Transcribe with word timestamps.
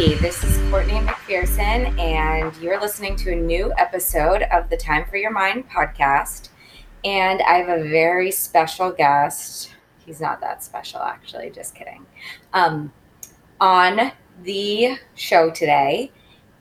This 0.00 0.42
is 0.42 0.70
Courtney 0.70 0.94
MacPherson, 0.94 2.00
and 2.00 2.56
you're 2.56 2.80
listening 2.80 3.16
to 3.16 3.32
a 3.32 3.36
new 3.36 3.70
episode 3.76 4.44
of 4.44 4.70
the 4.70 4.76
Time 4.78 5.04
for 5.04 5.18
Your 5.18 5.30
Mind 5.30 5.68
podcast. 5.68 6.48
And 7.04 7.42
I 7.42 7.58
have 7.58 7.68
a 7.68 7.86
very 7.86 8.30
special 8.30 8.92
guest. 8.92 9.74
He's 9.98 10.18
not 10.18 10.40
that 10.40 10.64
special, 10.64 11.00
actually, 11.00 11.50
just 11.50 11.74
kidding. 11.74 12.06
Um, 12.54 12.94
on 13.60 14.12
the 14.42 14.96
show 15.16 15.50
today. 15.50 16.12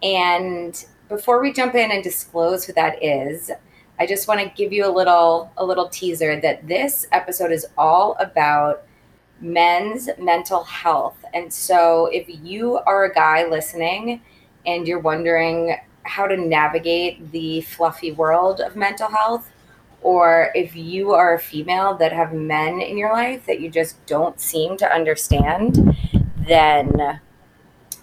And 0.03 0.85
before 1.07 1.42
we 1.42 1.53
jump 1.53 1.75
in 1.75 1.92
and 1.92 2.03
disclose 2.03 2.65
who 2.65 2.73
that 2.73 3.01
is, 3.01 3.51
I 4.01 4.06
just 4.06 4.28
want 4.28 4.42
to 4.42 4.50
give 4.50 4.73
you 4.73 4.86
a 4.86 4.92
little 4.92 5.50
a 5.56 5.64
little 5.64 5.87
teaser 5.87 6.42
that 6.42 6.67
this 6.67 7.07
episode 7.14 7.53
is 7.53 7.65
all 7.78 8.17
about 8.19 8.83
men's 9.42 10.10
mental 10.18 10.64
health. 10.64 11.24
And 11.34 11.52
so 11.52 12.07
if 12.07 12.25
you 12.28 12.78
are 12.86 13.06
a 13.06 13.14
guy 13.14 13.48
listening 13.48 14.21
and 14.65 14.88
you're 14.88 15.00
wondering 15.00 15.78
how 16.04 16.28
to 16.28 16.36
navigate 16.36 17.32
the 17.32 17.62
fluffy 17.62 18.12
world 18.12 18.62
of 18.62 18.75
mental 18.75 19.10
health, 19.10 19.52
or 20.02 20.52
if 20.56 20.75
you 20.75 21.12
are 21.12 21.36
a 21.36 21.39
female 21.39 21.96
that 21.98 22.12
have 22.12 22.34
men 22.34 22.82
in 22.82 22.98
your 22.98 23.12
life 23.12 23.46
that 23.46 23.60
you 23.60 23.70
just 23.70 24.04
don't 24.06 24.39
seem 24.39 24.78
to 24.78 24.93
understand, 24.93 25.96
then 26.37 27.20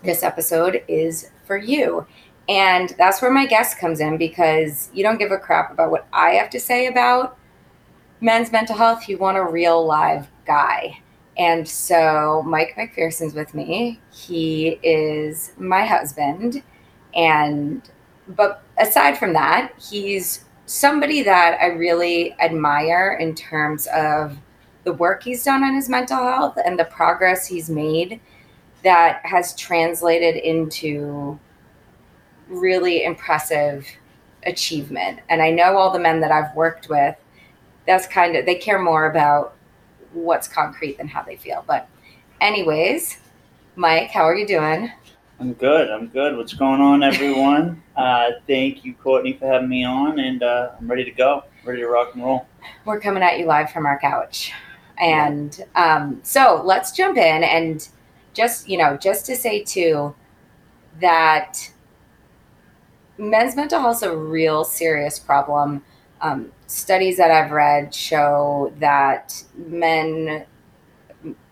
this 0.05 0.23
episode 0.23 0.83
is 0.89 1.31
for 1.45 1.57
you. 1.57 2.07
And 2.49 2.95
that's 2.97 3.21
where 3.21 3.31
my 3.31 3.47
guest 3.47 3.79
comes 3.79 4.01
in 4.01 4.19
because 4.19 4.91
you 4.93 5.03
don't 5.03 5.19
give 5.19 5.33
a 5.33 5.39
crap 5.39 5.73
about 5.73 5.91
what 5.91 6.07
I 6.13 6.33
have 6.33 6.51
to 6.51 6.61
say 6.61 6.87
about 6.87 7.37
men's 8.21 8.53
mental 8.53 8.77
health. 8.77 9.09
You 9.09 9.19
want 9.19 9.37
a 9.37 9.45
real 9.45 9.85
live 9.85 10.29
guy. 10.47 11.01
And 11.39 11.69
so 11.69 12.43
Mike 12.47 12.75
MacPherson's 12.77 13.35
with 13.35 13.55
me. 13.55 14.01
He 14.11 14.79
is 14.83 15.53
my 15.59 15.85
husband. 15.85 16.63
And, 17.15 17.83
but 18.29 18.63
aside 18.79 19.19
from 19.19 19.33
that, 19.35 19.73
he's 19.79 20.45
somebody 20.67 21.23
that 21.23 21.59
I 21.61 21.67
really 21.67 22.35
admire 22.41 23.19
in 23.21 23.35
terms 23.35 23.87
of 23.89 24.37
the 24.85 24.93
work 24.93 25.23
he's 25.23 25.45
done 25.45 25.63
on 25.63 25.75
his 25.75 25.89
mental 25.89 26.19
health 26.19 26.57
and 26.65 26.79
the 26.79 26.85
progress 26.85 27.47
he's 27.47 27.69
made 27.69 28.21
that 28.83 29.21
has 29.25 29.55
translated 29.57 30.37
into 30.37 31.39
really 32.49 33.05
impressive 33.05 33.87
achievement. 34.45 35.21
And 35.29 35.43
I 35.43 35.51
know 35.51 35.77
all 35.77 35.91
the 35.91 35.99
men 35.99 36.21
that 36.21 36.31
I've 36.31 36.55
worked 36.55 36.89
with, 36.89 37.17
that's 37.87 38.07
kind 38.07 38.37
of, 38.37 38.47
they 38.47 38.55
care 38.55 38.79
more 38.79 39.11
about 39.11 39.56
what's 40.13 40.49
concrete 40.49 40.99
than 40.99 41.09
how 41.09 41.23
they 41.23 41.37
feel. 41.37 41.65
But, 41.67 41.89
anyways, 42.41 43.19
Mike, 43.75 44.11
how 44.11 44.23
are 44.23 44.35
you 44.35 44.47
doing? 44.47 44.91
I'm 45.39 45.53
good. 45.53 45.91
I'm 45.91 46.09
good. 46.09 46.37
What's 46.37 46.55
going 46.55 46.81
on, 46.81 47.03
everyone? 47.03 47.83
uh, 47.97 48.31
thank 48.47 48.85
you, 48.85 48.95
Courtney, 48.95 49.35
for 49.35 49.47
having 49.47 49.69
me 49.69 49.85
on, 49.85 50.19
and 50.19 50.43
uh, 50.43 50.71
I'm 50.79 50.89
ready 50.89 51.05
to 51.05 51.11
go. 51.11 51.45
Ready 51.65 51.81
to 51.81 51.89
rock 51.89 52.15
and 52.15 52.25
roll. 52.25 52.47
We're 52.85 53.01
coming 53.01 53.23
at 53.23 53.39
you 53.39 53.47
live 53.47 53.71
from 53.71 53.87
our 53.87 53.99
couch. 53.99 54.53
And 54.99 55.63
um, 55.75 56.21
so 56.23 56.63
let's 56.65 56.93
jump 56.93 57.19
in 57.19 57.45
and 57.45 57.87
just, 58.33 58.69
you 58.69 58.79
know, 58.79 58.97
just 58.97 59.27
to 59.27 59.37
say 59.37 59.63
too 59.63 60.15
that 61.01 61.71
men's 63.19 63.57
mental 63.57 63.81
health 63.81 63.97
is 63.97 64.03
a 64.05 64.17
real 64.17 64.65
serious 64.65 65.19
problem. 65.19 65.85
Um, 66.21 66.53
studies 66.67 67.19
that 67.19 67.31
I've 67.31 67.51
read 67.51 67.95
show 67.95 68.73
that 68.79 69.43
men 69.55 70.47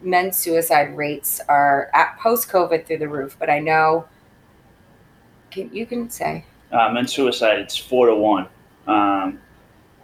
men's 0.00 0.36
suicide 0.36 0.96
rates 0.96 1.40
are 1.48 1.90
at 1.94 2.18
post 2.18 2.48
COVID 2.48 2.86
through 2.86 2.98
the 2.98 3.08
roof. 3.08 3.36
But 3.38 3.50
I 3.50 3.58
know 3.58 4.06
can, 5.50 5.70
you 5.72 5.86
can 5.86 6.08
say 6.10 6.44
uh, 6.72 6.90
men's 6.90 7.12
suicide 7.12 7.58
it's 7.58 7.76
four 7.76 8.06
to 8.06 8.14
one 8.14 8.48
um, 8.86 9.38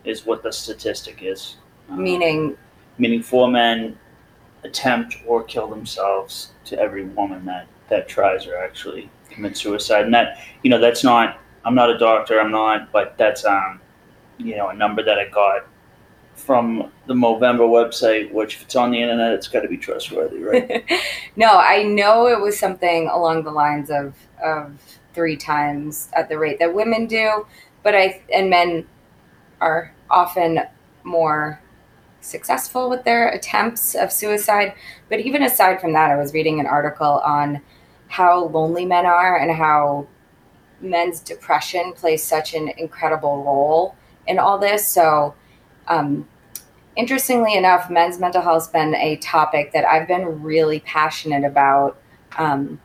is 0.05 0.27
what 0.27 0.43
the 0.43 0.53
statistic 0.53 1.23
is. 1.23 1.57
Um, 1.89 2.03
meaning 2.03 2.57
meaning 2.99 3.23
four 3.23 3.49
men 3.49 3.99
attempt 4.65 5.17
or 5.27 5.43
kill 5.43 5.69
themselves 5.69 6.51
to 6.67 6.79
every 6.79 7.05
woman 7.05 7.45
that 7.47 7.67
that 7.89 8.09
tries 8.09 8.47
or 8.47 8.57
actually 8.57 9.11
commit 9.31 9.57
suicide, 9.57 10.05
and 10.05 10.15
that 10.15 10.39
you 10.63 10.71
know 10.71 10.79
that's 10.79 11.05
not. 11.05 11.39
I'm 11.65 11.75
not 11.75 11.91
a 11.91 11.99
doctor. 11.99 12.41
I'm 12.41 12.51
not, 12.51 12.91
but 12.91 13.19
that's 13.19 13.45
um, 13.45 13.81
you 14.41 14.57
know, 14.57 14.69
a 14.69 14.75
number 14.75 15.03
that 15.03 15.19
I 15.19 15.29
got 15.29 15.67
from 16.35 16.91
the 17.07 17.15
Movember 17.15 17.69
website, 17.69 18.33
which 18.33 18.57
if 18.57 18.63
it's 18.63 18.77
on 18.77 18.91
the 18.91 19.01
internet, 19.01 19.33
it's 19.33 19.49
got 19.49 19.61
to 19.61 19.69
be 19.69 19.77
trustworthy, 19.77 20.39
right? 20.39 20.85
no, 21.37 21.59
I 21.59 21.83
know 21.83 22.27
it 22.27 22.41
was 22.41 22.59
something 22.59 23.09
along 23.09 23.45
the 23.45 23.51
lines 23.51 23.91
of 23.91 24.15
of 24.43 24.73
three 25.13 25.37
times 25.37 26.09
at 26.15 26.29
the 26.29 26.39
rate 26.39 26.59
that 26.59 26.75
women 26.75 27.07
do, 27.07 27.47
but 27.83 27.95
I 27.95 28.23
and 28.33 28.49
men 28.49 28.87
are 29.61 29.93
often 30.09 30.61
more 31.05 31.61
successful 32.21 32.91
with 32.91 33.05
their 33.05 33.29
attempts 33.29 33.95
of 33.95 34.13
suicide. 34.13 34.75
But 35.09 35.21
even 35.21 35.43
aside 35.43 35.81
from 35.81 35.93
that, 35.93 36.11
I 36.11 36.17
was 36.17 36.33
reading 36.33 36.61
an 36.61 36.67
article 36.67 37.21
on 37.25 37.61
how 38.09 38.45
lonely 38.47 38.85
men 38.85 39.07
are 39.07 39.37
and 39.37 39.51
how 39.51 40.07
men's 40.81 41.21
depression 41.21 41.93
plays 41.93 42.23
such 42.23 42.55
an 42.55 42.71
incredible 42.79 43.45
role 43.45 43.95
in 44.27 44.39
all 44.39 44.59
this. 44.59 44.87
So, 44.87 45.35
um, 45.89 46.29
interestingly 46.97 47.55
enough, 47.55 47.91
men's 47.91 48.19
mental 48.19 48.43
health 48.43 48.65
has 48.65 48.69
been 48.69 48.95
a 48.95 49.17
topic 49.17 49.73
that 49.73 49.85
I've 49.85 50.09
been 50.09 50.43
really 50.43 50.81
passionate 50.81 51.45
about. 51.45 52.01
Um, 52.37 52.81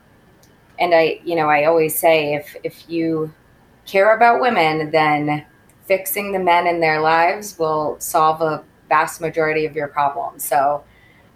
and 0.79 0.93
I, 0.93 1.19
you 1.23 1.35
know, 1.35 1.49
I 1.49 1.65
always 1.65 1.97
say 1.97 2.33
if 2.33 2.55
if 2.63 2.89
you 2.89 3.33
care 3.85 4.15
about 4.15 4.41
women, 4.41 4.91
then 4.91 5.45
fixing 5.85 6.31
the 6.31 6.39
men 6.39 6.67
in 6.67 6.79
their 6.79 6.99
lives 6.99 7.57
will 7.59 7.95
solve 7.99 8.41
a 8.41 8.63
vast 8.89 9.21
majority 9.21 9.65
of 9.65 9.75
your 9.75 9.87
problems. 9.87 10.43
So, 10.43 10.83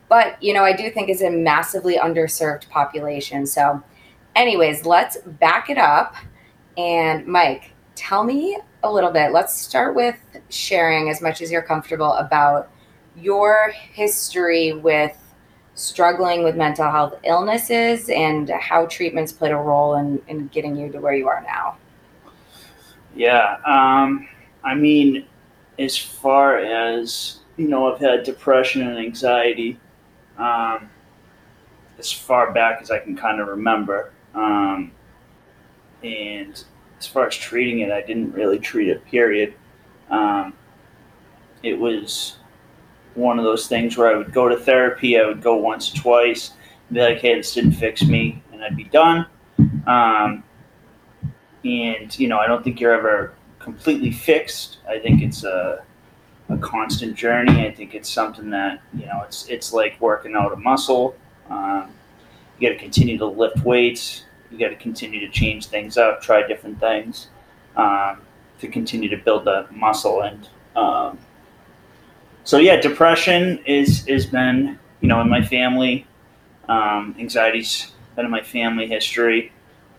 but 0.09 0.41
you 0.41 0.53
know, 0.53 0.63
I 0.63 0.73
do 0.73 0.89
think 0.89 1.09
it's 1.09 1.21
a 1.21 1.29
massively 1.29 1.97
underserved 1.97 2.69
population. 2.69 3.45
So, 3.45 3.83
anyways, 4.35 4.85
let's 4.85 5.17
back 5.17 5.69
it 5.69 5.77
up. 5.77 6.15
And 6.77 7.25
Mike, 7.27 7.68
tell 7.99 8.23
me 8.23 8.57
a 8.83 8.91
little 8.91 9.11
bit. 9.11 9.33
Let's 9.33 9.53
start 9.53 9.93
with 9.93 10.15
sharing 10.47 11.09
as 11.09 11.21
much 11.21 11.41
as 11.41 11.51
you're 11.51 11.61
comfortable 11.61 12.13
about 12.13 12.71
your 13.17 13.73
history 13.91 14.71
with 14.71 15.17
struggling 15.75 16.43
with 16.43 16.55
mental 16.55 16.89
health 16.89 17.15
illnesses 17.25 18.09
and 18.09 18.49
how 18.49 18.85
treatments 18.85 19.33
played 19.33 19.51
a 19.51 19.57
role 19.57 19.95
in, 19.95 20.21
in 20.29 20.47
getting 20.47 20.77
you 20.77 20.89
to 20.93 20.99
where 20.99 21.13
you 21.13 21.27
are 21.27 21.43
now. 21.43 21.77
Yeah. 23.15 23.57
Um, 23.65 24.29
I 24.63 24.75
mean, 24.75 25.25
as 25.77 25.97
far 25.97 26.57
as, 26.57 27.39
you 27.57 27.67
know, 27.67 27.93
I've 27.93 27.99
had 27.99 28.23
depression 28.23 28.87
and 28.87 28.97
anxiety 28.97 29.77
um, 30.37 30.89
as 31.97 32.09
far 32.13 32.53
back 32.53 32.81
as 32.81 32.91
I 32.91 32.99
can 32.99 33.17
kind 33.17 33.41
of 33.41 33.49
remember. 33.49 34.13
Um, 34.33 34.93
and 36.01 36.63
as 36.99 37.07
far 37.07 37.27
as 37.27 37.35
treating 37.35 37.79
it, 37.79 37.91
I 37.91 38.01
didn't 38.01 38.33
really 38.33 38.59
treat 38.59 38.89
it, 38.89 39.03
period. 39.05 39.53
Um, 40.09 40.53
it 41.63 41.73
was 41.73 42.37
one 43.15 43.39
of 43.39 43.45
those 43.45 43.67
things 43.67 43.97
where 43.97 44.13
I 44.13 44.15
would 44.15 44.33
go 44.33 44.47
to 44.47 44.57
therapy, 44.57 45.19
I 45.19 45.25
would 45.25 45.41
go 45.41 45.55
once 45.55 45.91
twice, 45.91 46.51
be 46.91 47.01
like, 47.01 47.19
hey, 47.19 47.35
this 47.35 47.53
didn't 47.53 47.73
fix 47.73 48.03
me, 48.03 48.43
and 48.51 48.63
I'd 48.63 48.75
be 48.75 48.85
done. 48.85 49.25
Um, 49.87 50.43
and, 51.63 52.17
you 52.17 52.27
know, 52.27 52.39
I 52.39 52.47
don't 52.47 52.63
think 52.63 52.79
you're 52.79 52.93
ever 52.93 53.33
completely 53.59 54.11
fixed. 54.11 54.77
I 54.87 54.99
think 54.99 55.21
it's 55.21 55.43
a, 55.43 55.83
a 56.49 56.57
constant 56.57 57.15
journey. 57.15 57.67
I 57.67 57.71
think 57.71 57.95
it's 57.95 58.09
something 58.09 58.49
that, 58.51 58.81
you 58.93 59.05
know, 59.05 59.21
it's, 59.25 59.47
it's 59.47 59.73
like 59.73 59.99
working 59.99 60.35
out 60.35 60.53
a 60.53 60.55
muscle. 60.55 61.15
Um, 61.49 61.91
you 62.57 62.69
got 62.69 62.73
to 62.73 62.79
continue 62.79 63.17
to 63.17 63.25
lift 63.25 63.59
weights 63.63 64.23
you 64.51 64.57
got 64.57 64.69
to 64.69 64.75
continue 64.75 65.19
to 65.19 65.29
change 65.29 65.67
things 65.67 65.97
up, 65.97 66.21
try 66.21 66.45
different 66.45 66.79
things 66.79 67.27
um, 67.75 68.21
to 68.59 68.67
continue 68.67 69.09
to 69.09 69.17
build 69.17 69.45
the 69.45 69.67
muscle. 69.71 70.21
And 70.21 70.47
um, 70.75 71.19
so, 72.43 72.57
yeah, 72.57 72.79
depression 72.79 73.59
is 73.65 74.05
has 74.07 74.25
been 74.25 74.79
you 75.01 75.07
know 75.07 75.21
in 75.21 75.29
my 75.29 75.41
family. 75.41 76.05
Um, 76.67 77.15
anxiety's 77.17 77.93
been 78.15 78.25
in 78.25 78.31
my 78.31 78.43
family 78.43 78.87
history, 78.87 79.51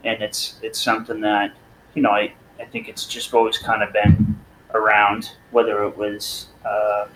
and 0.04 0.22
it's 0.22 0.58
it's 0.62 0.80
something 0.80 1.20
that 1.20 1.54
you 1.94 2.02
know 2.02 2.10
I 2.10 2.32
I 2.58 2.64
think 2.64 2.88
it's 2.88 3.06
just 3.06 3.34
always 3.34 3.58
kind 3.58 3.82
of 3.82 3.92
been 3.92 4.38
around, 4.74 5.32
whether 5.50 5.84
it 5.84 5.96
was 5.96 6.48
uh, 6.64 7.06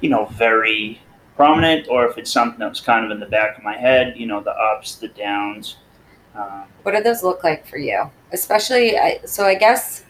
you 0.00 0.08
know 0.08 0.26
very 0.26 1.00
prominent 1.36 1.88
or 1.88 2.06
if 2.06 2.16
it's 2.16 2.30
something 2.30 2.58
that 2.60 2.68
was 2.68 2.80
kind 2.80 3.04
of 3.04 3.10
in 3.10 3.20
the 3.20 3.26
back 3.26 3.58
of 3.58 3.64
my 3.64 3.76
head, 3.76 4.16
you 4.16 4.26
know, 4.26 4.40
the 4.40 4.52
ups, 4.52 4.96
the 4.96 5.08
downs, 5.08 5.76
um, 6.34 6.64
what 6.82 6.94
do 6.94 7.02
those 7.02 7.22
look 7.22 7.44
like 7.44 7.66
for 7.66 7.78
you? 7.78 8.10
Especially, 8.32 8.96
so 9.24 9.44
I 9.44 9.54
guess 9.54 10.04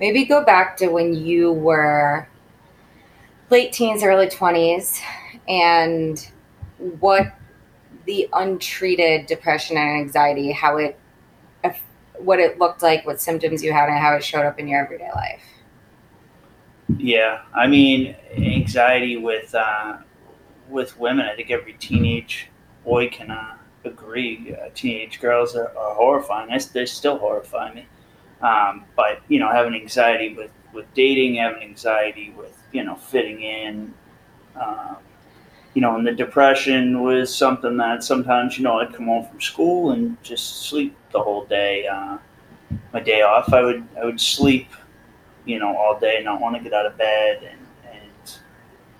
maybe 0.00 0.24
go 0.24 0.44
back 0.44 0.76
to 0.78 0.88
when 0.88 1.14
you 1.14 1.52
were 1.52 2.28
late 3.50 3.72
teens, 3.72 4.02
early 4.02 4.26
20s, 4.26 5.00
and 5.48 6.30
what 7.00 7.34
the 8.04 8.28
untreated 8.32 9.26
depression 9.26 9.76
and 9.76 10.00
anxiety, 10.00 10.52
how 10.52 10.76
it 10.78 10.98
what 12.18 12.38
it 12.38 12.58
looked 12.58 12.82
like, 12.82 13.06
what 13.06 13.20
symptoms 13.20 13.62
you 13.62 13.72
had, 13.72 13.88
and 13.88 13.98
how 13.98 14.14
it 14.14 14.24
showed 14.24 14.44
up 14.44 14.58
in 14.58 14.68
your 14.68 14.84
everyday 14.84 15.10
life. 15.14 15.42
Yeah, 16.96 17.42
I 17.54 17.66
mean, 17.66 18.16
anxiety 18.36 19.16
with 19.16 19.54
uh, 19.54 19.98
with 20.68 20.98
women. 20.98 21.26
I 21.26 21.36
think 21.36 21.50
every 21.50 21.74
teenage 21.74 22.48
boy 22.84 23.08
can 23.08 23.30
uh, 23.30 23.56
agree. 23.88 24.54
Uh, 24.54 24.68
teenage 24.74 25.20
girls 25.20 25.56
are, 25.56 25.76
are 25.76 25.94
horrifying. 25.94 26.50
They, 26.50 26.58
they 26.58 26.86
still 26.86 27.18
horrify 27.18 27.74
me. 27.74 27.86
Um, 28.40 28.84
but 28.96 29.20
you 29.28 29.40
know, 29.40 29.50
having 29.50 29.74
anxiety 29.74 30.34
with 30.34 30.50
with 30.72 30.92
dating, 30.94 31.36
having 31.36 31.62
anxiety 31.62 32.32
with 32.36 32.56
you 32.72 32.84
know 32.84 32.94
fitting 32.94 33.42
in. 33.42 33.94
Um, 34.54 34.96
you 35.74 35.82
know, 35.82 35.96
and 35.96 36.06
the 36.06 36.12
depression 36.12 37.02
was 37.02 37.34
something 37.34 37.76
that 37.76 38.02
sometimes 38.02 38.58
you 38.58 38.64
know 38.64 38.78
I'd 38.78 38.94
come 38.94 39.06
home 39.06 39.26
from 39.26 39.40
school 39.40 39.92
and 39.92 40.22
just 40.22 40.68
sleep 40.68 40.96
the 41.12 41.20
whole 41.20 41.44
day. 41.46 41.86
Uh, 41.86 42.18
my 42.92 43.00
day 43.00 43.22
off, 43.22 43.52
I 43.52 43.62
would 43.62 43.86
I 44.00 44.04
would 44.04 44.20
sleep 44.20 44.68
you 45.48 45.58
know, 45.58 45.74
all 45.76 45.98
day, 45.98 46.20
not 46.22 46.40
want 46.40 46.56
to 46.56 46.62
get 46.62 46.72
out 46.74 46.86
of 46.86 46.96
bed. 46.96 47.42
And, 47.42 47.60
and, 47.90 48.38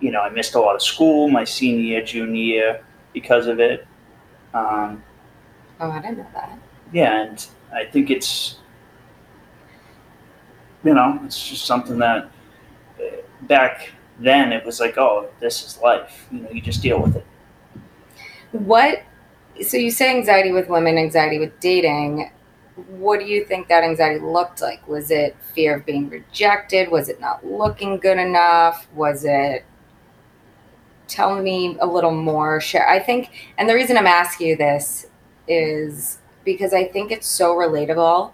you 0.00 0.10
know, 0.10 0.22
I 0.22 0.30
missed 0.30 0.54
a 0.54 0.60
lot 0.60 0.74
of 0.74 0.82
school 0.82 1.28
my 1.28 1.44
senior 1.44 1.82
year, 1.82 2.02
junior 2.02 2.42
year 2.42 2.84
because 3.12 3.46
of 3.46 3.60
it. 3.60 3.86
Um, 4.54 5.02
oh, 5.80 5.90
I 5.90 6.00
didn't 6.00 6.18
know 6.18 6.26
that. 6.34 6.58
Yeah, 6.92 7.22
and 7.22 7.46
I 7.72 7.84
think 7.84 8.10
it's, 8.10 8.58
you 10.84 10.94
know, 10.94 11.20
it's 11.24 11.48
just 11.48 11.66
something 11.66 11.98
that 11.98 12.30
uh, 13.00 13.04
back 13.42 13.90
then 14.18 14.52
it 14.52 14.64
was 14.64 14.80
like, 14.80 14.96
oh, 14.98 15.28
this 15.40 15.64
is 15.64 15.78
life. 15.82 16.26
You 16.32 16.40
know, 16.40 16.50
you 16.50 16.60
just 16.60 16.82
deal 16.82 17.00
with 17.00 17.16
it. 17.16 17.26
What, 18.52 19.02
so 19.66 19.76
you 19.76 19.90
say 19.90 20.10
anxiety 20.10 20.52
with 20.52 20.68
women, 20.68 20.96
anxiety 20.96 21.38
with 21.38 21.58
dating 21.60 22.30
what 22.86 23.20
do 23.20 23.26
you 23.26 23.44
think 23.44 23.68
that 23.68 23.82
anxiety 23.82 24.20
looked 24.20 24.60
like? 24.60 24.86
Was 24.86 25.10
it 25.10 25.36
fear 25.54 25.76
of 25.76 25.86
being 25.86 26.08
rejected? 26.08 26.90
Was 26.90 27.08
it 27.08 27.20
not 27.20 27.44
looking 27.44 27.98
good 27.98 28.18
enough? 28.18 28.86
Was 28.94 29.24
it 29.24 29.64
tell 31.08 31.40
me 31.40 31.76
a 31.80 31.86
little 31.86 32.12
more 32.12 32.60
share 32.60 32.88
i 32.88 32.98
think 32.98 33.30
and 33.58 33.68
the 33.68 33.74
reason 33.74 33.96
i'm 33.96 34.06
asking 34.06 34.48
you 34.48 34.56
this 34.56 35.06
is 35.46 36.18
because 36.44 36.72
i 36.72 36.84
think 36.84 37.10
it's 37.10 37.26
so 37.26 37.54
relatable 37.54 38.30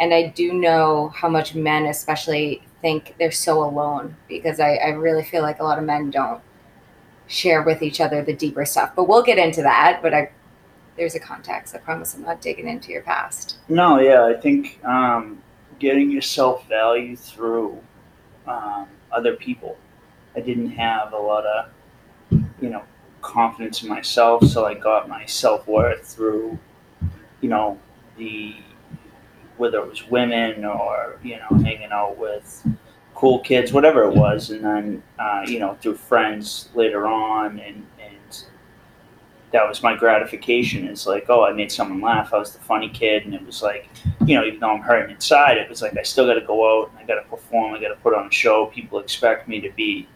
and 0.00 0.12
i 0.12 0.28
do 0.28 0.52
know 0.52 1.08
how 1.08 1.28
much 1.28 1.54
men 1.54 1.86
especially 1.86 2.62
think 2.80 3.14
they're 3.18 3.32
so 3.32 3.64
alone 3.64 4.14
because 4.28 4.60
i, 4.60 4.74
I 4.74 4.88
really 4.90 5.24
feel 5.24 5.42
like 5.42 5.60
a 5.60 5.64
lot 5.64 5.78
of 5.78 5.84
men 5.84 6.10
don't 6.10 6.40
share 7.26 7.62
with 7.62 7.82
each 7.82 8.00
other 8.00 8.22
the 8.22 8.34
deeper 8.34 8.64
stuff 8.66 8.92
but 8.94 9.08
we'll 9.08 9.22
get 9.22 9.38
into 9.38 9.62
that 9.62 10.00
but 10.02 10.12
i 10.12 10.30
there's 10.96 11.14
a 11.14 11.20
context. 11.20 11.74
I 11.74 11.78
promise 11.78 12.14
I'm 12.14 12.22
not 12.22 12.40
digging 12.40 12.68
into 12.68 12.92
your 12.92 13.02
past. 13.02 13.56
No, 13.68 13.98
yeah, 13.98 14.24
I 14.24 14.34
think 14.34 14.82
um, 14.84 15.42
getting 15.78 16.10
your 16.10 16.22
self 16.22 16.68
value 16.68 17.16
through 17.16 17.78
um, 18.46 18.86
other 19.12 19.34
people. 19.34 19.76
I 20.36 20.40
didn't 20.40 20.70
have 20.70 21.12
a 21.12 21.18
lot 21.18 21.46
of, 21.46 21.66
you 22.64 22.70
know, 22.70 22.82
confidence 23.20 23.82
in 23.82 23.90
myself, 23.90 24.42
so 24.44 24.64
I 24.64 24.72
got 24.72 25.06
my 25.06 25.26
self 25.26 25.68
worth 25.68 26.06
through, 26.06 26.58
you 27.42 27.50
know, 27.50 27.78
the 28.16 28.56
whether 29.58 29.78
it 29.78 29.88
was 29.88 30.08
women 30.08 30.64
or 30.64 31.18
you 31.22 31.36
know 31.36 31.58
hanging 31.62 31.92
out 31.92 32.16
with 32.16 32.66
cool 33.14 33.40
kids, 33.40 33.70
whatever 33.70 34.04
it 34.04 34.14
was, 34.16 34.48
and 34.50 34.64
then 34.64 35.02
uh, 35.18 35.44
you 35.46 35.58
know 35.58 35.76
through 35.82 35.96
friends 35.96 36.70
later 36.74 37.06
on, 37.06 37.58
and 37.58 37.86
and 38.02 38.44
that 39.52 39.68
was 39.68 39.82
my 39.82 39.94
gratification. 39.94 40.88
It's 40.88 41.06
like, 41.06 41.26
oh, 41.28 41.44
I 41.44 41.52
made 41.52 41.70
someone 41.70 42.00
laugh. 42.00 42.32
I 42.32 42.38
was 42.38 42.54
the 42.54 42.60
funny 42.60 42.88
kid, 42.88 43.26
and 43.26 43.34
it 43.34 43.44
was 43.44 43.62
like, 43.62 43.90
you 44.24 44.36
know, 44.36 44.44
even 44.44 44.58
though 44.58 44.70
I'm 44.70 44.80
hurting 44.80 45.14
inside, 45.14 45.58
it 45.58 45.68
was 45.68 45.82
like 45.82 45.98
I 45.98 46.02
still 46.02 46.26
got 46.26 46.34
to 46.34 46.46
go 46.46 46.80
out 46.82 46.90
and 46.90 46.98
I 46.98 47.04
got 47.04 47.20
to 47.22 47.28
perform. 47.28 47.74
I 47.74 47.80
got 47.80 47.88
to 47.88 47.96
put 47.96 48.14
on 48.14 48.26
a 48.26 48.32
show. 48.32 48.66
People 48.66 49.00
expect 49.00 49.48
me 49.48 49.60
to 49.60 49.70
be 49.72 50.08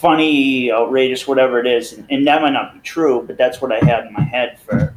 funny, 0.00 0.70
outrageous, 0.70 1.26
whatever 1.26 1.58
it 1.58 1.66
is, 1.66 1.92
and, 1.94 2.06
and 2.10 2.26
that 2.26 2.42
might 2.42 2.52
not 2.52 2.74
be 2.74 2.80
true, 2.80 3.24
but 3.26 3.36
that's 3.36 3.60
what 3.60 3.72
I 3.72 3.84
had 3.84 4.06
in 4.06 4.12
my 4.12 4.22
head 4.22 4.58
for, 4.60 4.94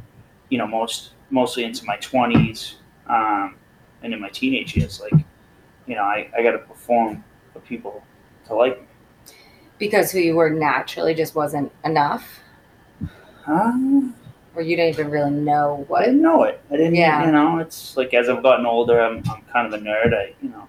you 0.48 0.58
know, 0.58 0.66
most 0.66 1.10
mostly 1.30 1.64
into 1.64 1.84
my 1.84 1.96
twenties 1.96 2.76
um, 3.06 3.56
and 4.02 4.12
in 4.12 4.20
my 4.20 4.28
teenage 4.28 4.76
years. 4.76 5.00
Like, 5.00 5.24
you 5.86 5.94
know, 5.94 6.02
I, 6.02 6.30
I 6.36 6.42
got 6.42 6.52
to 6.52 6.58
perform 6.58 7.24
for 7.52 7.60
people 7.60 8.02
to 8.46 8.54
like 8.54 8.80
me 8.80 8.86
because 9.78 10.12
who 10.12 10.18
you 10.18 10.36
were 10.36 10.50
naturally 10.50 11.14
just 11.14 11.34
wasn't 11.34 11.72
enough 11.84 12.40
um, 13.46 14.14
or 14.54 14.62
you 14.62 14.76
didn't 14.76 14.94
even 14.94 15.10
really 15.10 15.30
know 15.30 15.84
what. 15.88 16.02
I 16.02 16.06
didn't 16.06 16.22
know 16.22 16.44
it. 16.44 16.60
I 16.70 16.76
didn't. 16.76 16.94
Yeah. 16.94 17.26
You 17.26 17.32
know, 17.32 17.58
it's 17.58 17.96
like 17.96 18.12
as 18.14 18.28
I've 18.28 18.42
gotten 18.42 18.66
older, 18.66 19.00
I'm, 19.00 19.22
I'm 19.30 19.42
kind 19.52 19.66
of 19.66 19.72
a 19.72 19.82
nerd. 19.82 20.14
I 20.14 20.34
you 20.42 20.50
know, 20.50 20.68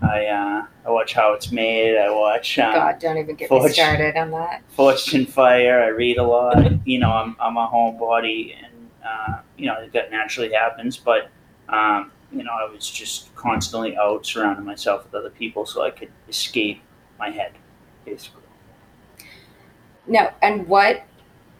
I 0.00 0.26
uh, 0.26 0.66
I 0.86 0.90
watch 0.90 1.12
how 1.14 1.32
it's 1.32 1.50
made. 1.50 1.98
I 1.98 2.10
watch. 2.10 2.58
Um, 2.58 2.72
God, 2.72 2.98
don't 3.00 3.18
even 3.18 3.34
get 3.34 3.50
me 3.50 3.68
started 3.68 4.16
on 4.16 4.30
that. 4.30 4.62
Forged 4.68 5.14
in 5.14 5.26
Fire. 5.26 5.82
I 5.82 5.88
read 5.88 6.18
a 6.18 6.22
lot. 6.22 6.56
you 6.86 6.98
know, 6.98 7.10
I'm 7.10 7.36
I'm 7.40 7.56
a 7.56 7.66
homebody, 7.66 8.54
and 8.56 8.90
uh, 9.04 9.40
you 9.56 9.66
know 9.66 9.88
that 9.92 10.10
naturally 10.10 10.52
happens. 10.52 10.96
But 10.96 11.30
um, 11.68 12.12
you 12.32 12.44
know, 12.44 12.52
I 12.52 12.70
was 12.70 12.88
just 12.88 13.34
constantly 13.34 13.96
out 13.96 14.24
surrounding 14.24 14.64
myself 14.64 15.04
with 15.04 15.14
other 15.14 15.30
people 15.30 15.66
so 15.66 15.82
I 15.82 15.90
could 15.90 16.10
escape 16.28 16.80
my 17.18 17.30
head, 17.30 17.52
basically. 18.04 18.42
No, 20.06 20.30
and 20.42 20.68
what 20.68 21.02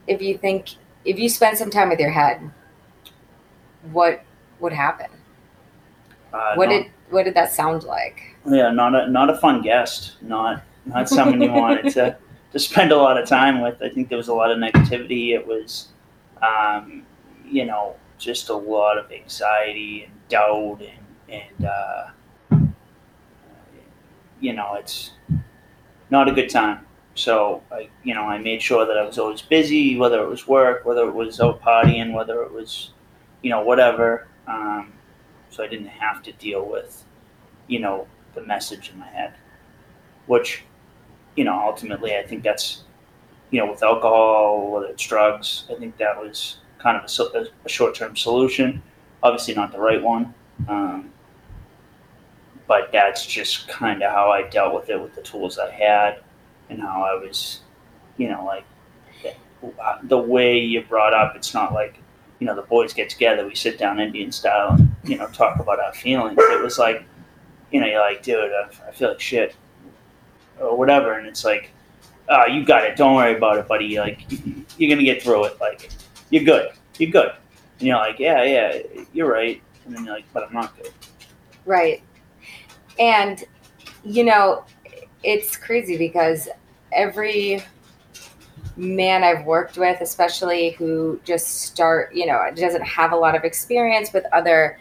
if 0.06 0.22
you 0.22 0.38
think 0.38 0.70
if 1.04 1.18
you 1.18 1.28
spend 1.28 1.58
some 1.58 1.70
time 1.70 1.88
with 1.88 1.98
your 1.98 2.10
head, 2.10 2.52
what 3.90 4.22
would 4.60 4.72
happen? 4.72 5.10
Uh, 6.32 6.54
what 6.54 6.68
did 6.68 6.90
what 7.10 7.24
did 7.24 7.34
that 7.34 7.52
sound 7.52 7.84
like? 7.84 8.36
Yeah, 8.46 8.70
not 8.70 8.94
a 8.94 9.08
not 9.08 9.30
a 9.30 9.36
fun 9.36 9.62
guest. 9.62 10.16
Not 10.22 10.62
not 10.86 11.08
someone 11.08 11.40
you 11.40 11.52
wanted 11.52 11.92
to 11.94 12.16
to 12.52 12.58
spend 12.58 12.92
a 12.92 12.96
lot 12.96 13.20
of 13.20 13.28
time 13.28 13.60
with. 13.60 13.82
I 13.82 13.88
think 13.88 14.08
there 14.08 14.18
was 14.18 14.28
a 14.28 14.34
lot 14.34 14.50
of 14.50 14.58
negativity. 14.58 15.34
It 15.34 15.46
was, 15.46 15.88
um, 16.42 17.04
you 17.44 17.64
know, 17.64 17.96
just 18.18 18.48
a 18.48 18.56
lot 18.56 18.98
of 18.98 19.10
anxiety 19.12 20.04
and 20.04 20.28
doubt 20.28 20.80
and 20.80 21.40
and 21.40 21.66
uh, 21.66 22.08
you 24.40 24.52
know, 24.52 24.74
it's 24.74 25.12
not 26.10 26.28
a 26.28 26.32
good 26.32 26.48
time. 26.48 26.86
So 27.14 27.62
I, 27.72 27.88
you 28.04 28.14
know, 28.14 28.22
I 28.22 28.38
made 28.38 28.62
sure 28.62 28.86
that 28.86 28.96
I 28.96 29.04
was 29.04 29.18
always 29.18 29.42
busy, 29.42 29.96
whether 29.98 30.22
it 30.22 30.28
was 30.28 30.46
work, 30.46 30.84
whether 30.84 31.08
it 31.08 31.14
was 31.14 31.40
out 31.40 31.60
partying, 31.60 32.12
whether 32.12 32.42
it 32.42 32.52
was, 32.52 32.92
you 33.42 33.50
know, 33.50 33.62
whatever. 33.62 34.28
Um, 34.46 34.92
so 35.58 35.64
I 35.64 35.66
didn't 35.66 35.88
have 35.88 36.22
to 36.22 36.32
deal 36.34 36.64
with, 36.64 37.04
you 37.66 37.80
know, 37.80 38.06
the 38.34 38.42
message 38.42 38.90
in 38.92 38.98
my 39.00 39.08
head, 39.08 39.34
which, 40.26 40.62
you 41.34 41.42
know, 41.42 41.52
ultimately 41.52 42.14
I 42.14 42.22
think 42.22 42.44
that's, 42.44 42.84
you 43.50 43.58
know, 43.58 43.68
with 43.68 43.82
alcohol, 43.82 44.70
whether 44.70 44.86
it's 44.86 45.04
drugs, 45.04 45.64
I 45.68 45.74
think 45.74 45.96
that 45.96 46.16
was 46.16 46.58
kind 46.78 46.96
of 46.96 47.10
a, 47.34 47.48
a 47.64 47.68
short-term 47.68 48.14
solution. 48.14 48.80
Obviously, 49.24 49.54
not 49.54 49.72
the 49.72 49.80
right 49.80 50.00
one. 50.00 50.32
Um, 50.68 51.10
but 52.68 52.92
that's 52.92 53.26
just 53.26 53.66
kind 53.66 54.04
of 54.04 54.12
how 54.12 54.30
I 54.30 54.42
dealt 54.42 54.74
with 54.74 54.90
it 54.90 55.00
with 55.00 55.16
the 55.16 55.22
tools 55.22 55.58
I 55.58 55.72
had 55.72 56.20
and 56.70 56.80
how 56.80 57.02
I 57.02 57.14
was, 57.14 57.62
you 58.16 58.28
know, 58.28 58.44
like 58.44 58.64
the 60.04 60.18
way 60.18 60.56
you 60.56 60.82
brought 60.82 61.14
up. 61.14 61.34
It's 61.34 61.52
not 61.52 61.72
like, 61.72 61.98
you 62.38 62.46
know, 62.46 62.54
the 62.54 62.62
boys 62.62 62.92
get 62.92 63.10
together, 63.10 63.44
we 63.44 63.56
sit 63.56 63.76
down 63.76 63.98
Indian 63.98 64.30
style, 64.30 64.78
you 65.08 65.16
know, 65.16 65.26
talk 65.28 65.58
about 65.58 65.80
our 65.80 65.92
feelings. 65.92 66.36
It 66.38 66.62
was 66.62 66.78
like, 66.78 67.04
you 67.72 67.80
know, 67.80 67.86
you're 67.86 68.00
like, 68.00 68.22
dude, 68.22 68.50
I, 68.86 68.92
feel 68.92 69.10
like 69.10 69.20
shit, 69.20 69.54
or 70.60 70.76
whatever, 70.76 71.18
and 71.18 71.26
it's 71.26 71.44
like, 71.44 71.70
oh, 72.28 72.46
you 72.46 72.64
got 72.64 72.84
it. 72.84 72.96
Don't 72.96 73.14
worry 73.14 73.36
about 73.36 73.58
it, 73.58 73.68
buddy. 73.68 73.98
Like, 73.98 74.20
you're 74.78 74.90
gonna 74.90 75.04
get 75.04 75.22
through 75.22 75.44
it. 75.46 75.60
Like, 75.60 75.90
you're 76.30 76.44
good. 76.44 76.70
You're 76.98 77.10
good. 77.10 77.32
And 77.78 77.88
you're 77.88 77.96
like, 77.96 78.18
yeah, 78.18 78.42
yeah, 78.42 78.78
you're 79.12 79.30
right. 79.30 79.62
And 79.86 79.96
then 79.96 80.04
you're 80.04 80.14
like, 80.14 80.24
but 80.32 80.46
I'm 80.46 80.52
not 80.52 80.76
good. 80.76 80.92
Right. 81.64 82.02
And, 82.98 83.44
you 84.04 84.24
know, 84.24 84.64
it's 85.22 85.56
crazy 85.56 85.96
because 85.96 86.48
every 86.92 87.62
man 88.76 89.24
I've 89.24 89.44
worked 89.44 89.76
with, 89.76 90.00
especially 90.00 90.70
who 90.70 91.20
just 91.24 91.62
start, 91.62 92.14
you 92.14 92.26
know, 92.26 92.40
doesn't 92.54 92.84
have 92.84 93.12
a 93.12 93.16
lot 93.16 93.34
of 93.34 93.44
experience 93.44 94.12
with 94.12 94.24
other 94.32 94.78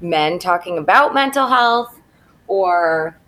men 0.00 0.38
talking 0.38 0.78
about 0.78 1.14
mental 1.14 1.46
health 1.46 1.98
or 2.46 3.18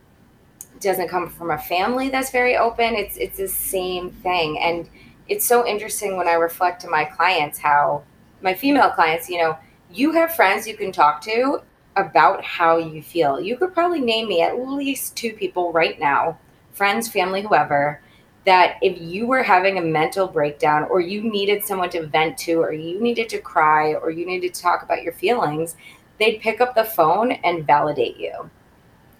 doesn't 0.80 1.08
come 1.08 1.28
from 1.28 1.50
a 1.50 1.58
family 1.58 2.08
that's 2.08 2.30
very 2.30 2.56
open. 2.56 2.94
It's 2.94 3.16
it's 3.16 3.36
the 3.36 3.48
same 3.48 4.10
thing. 4.10 4.58
And 4.58 4.88
it's 5.28 5.44
so 5.44 5.66
interesting 5.66 6.16
when 6.16 6.28
I 6.28 6.32
reflect 6.34 6.80
to 6.82 6.88
my 6.88 7.04
clients 7.04 7.58
how 7.58 8.02
my 8.42 8.54
female 8.54 8.90
clients, 8.90 9.28
you 9.28 9.38
know, 9.38 9.58
you 9.92 10.12
have 10.12 10.34
friends 10.34 10.66
you 10.66 10.76
can 10.76 10.92
talk 10.92 11.20
to 11.22 11.60
about 11.96 12.42
how 12.44 12.78
you 12.78 13.02
feel. 13.02 13.40
You 13.40 13.56
could 13.56 13.74
probably 13.74 14.00
name 14.00 14.28
me 14.28 14.42
at 14.42 14.58
least 14.58 15.16
two 15.16 15.32
people 15.32 15.72
right 15.72 15.98
now, 15.98 16.38
friends, 16.72 17.08
family, 17.08 17.42
whoever, 17.42 18.00
that 18.46 18.76
if 18.80 19.00
you 19.00 19.26
were 19.26 19.42
having 19.42 19.76
a 19.76 19.82
mental 19.82 20.26
breakdown 20.26 20.84
or 20.84 21.00
you 21.00 21.22
needed 21.22 21.62
someone 21.62 21.90
to 21.90 22.06
vent 22.06 22.38
to 22.38 22.54
or 22.54 22.72
you 22.72 23.00
needed 23.00 23.28
to 23.28 23.38
cry 23.38 23.94
or 23.94 24.10
you 24.10 24.24
needed 24.24 24.54
to 24.54 24.62
talk 24.62 24.82
about 24.82 25.02
your 25.02 25.12
feelings, 25.12 25.76
they'd 26.20 26.40
pick 26.40 26.60
up 26.60 26.76
the 26.76 26.84
phone 26.84 27.32
and 27.32 27.66
validate 27.66 28.18
you. 28.18 28.48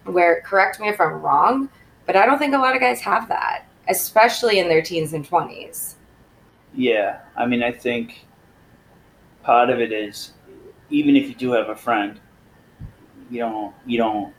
Where, 0.05 0.43
correct 0.43 0.79
me 0.79 0.89
if 0.89 1.01
I'm 1.01 1.21
wrong, 1.21 1.69
but 2.07 2.15
I 2.15 2.27
don't 2.27 2.39
think 2.39 2.55
a 2.55 2.59
lot 2.59 2.77
of 2.77 2.81
guys 2.81 3.01
have 3.01 3.29
that, 3.29 3.65
especially 3.89 4.61
in 4.61 4.69
their 4.69 4.83
teens 4.83 5.15
and 5.15 5.29
20s. 5.29 5.95
Yeah, 6.75 7.21
I 7.37 7.47
mean, 7.47 7.63
I 7.63 7.73
think 7.73 8.27
part 9.43 9.71
of 9.71 9.81
it 9.81 9.93
is 9.93 10.35
even 10.91 11.17
if 11.17 11.29
you 11.29 11.35
do 11.35 11.53
have 11.53 11.71
a 11.71 11.77
friend, 11.77 12.21
you 13.31 13.41
don't, 13.41 13.75
you 13.87 13.99
don't, 13.99 14.35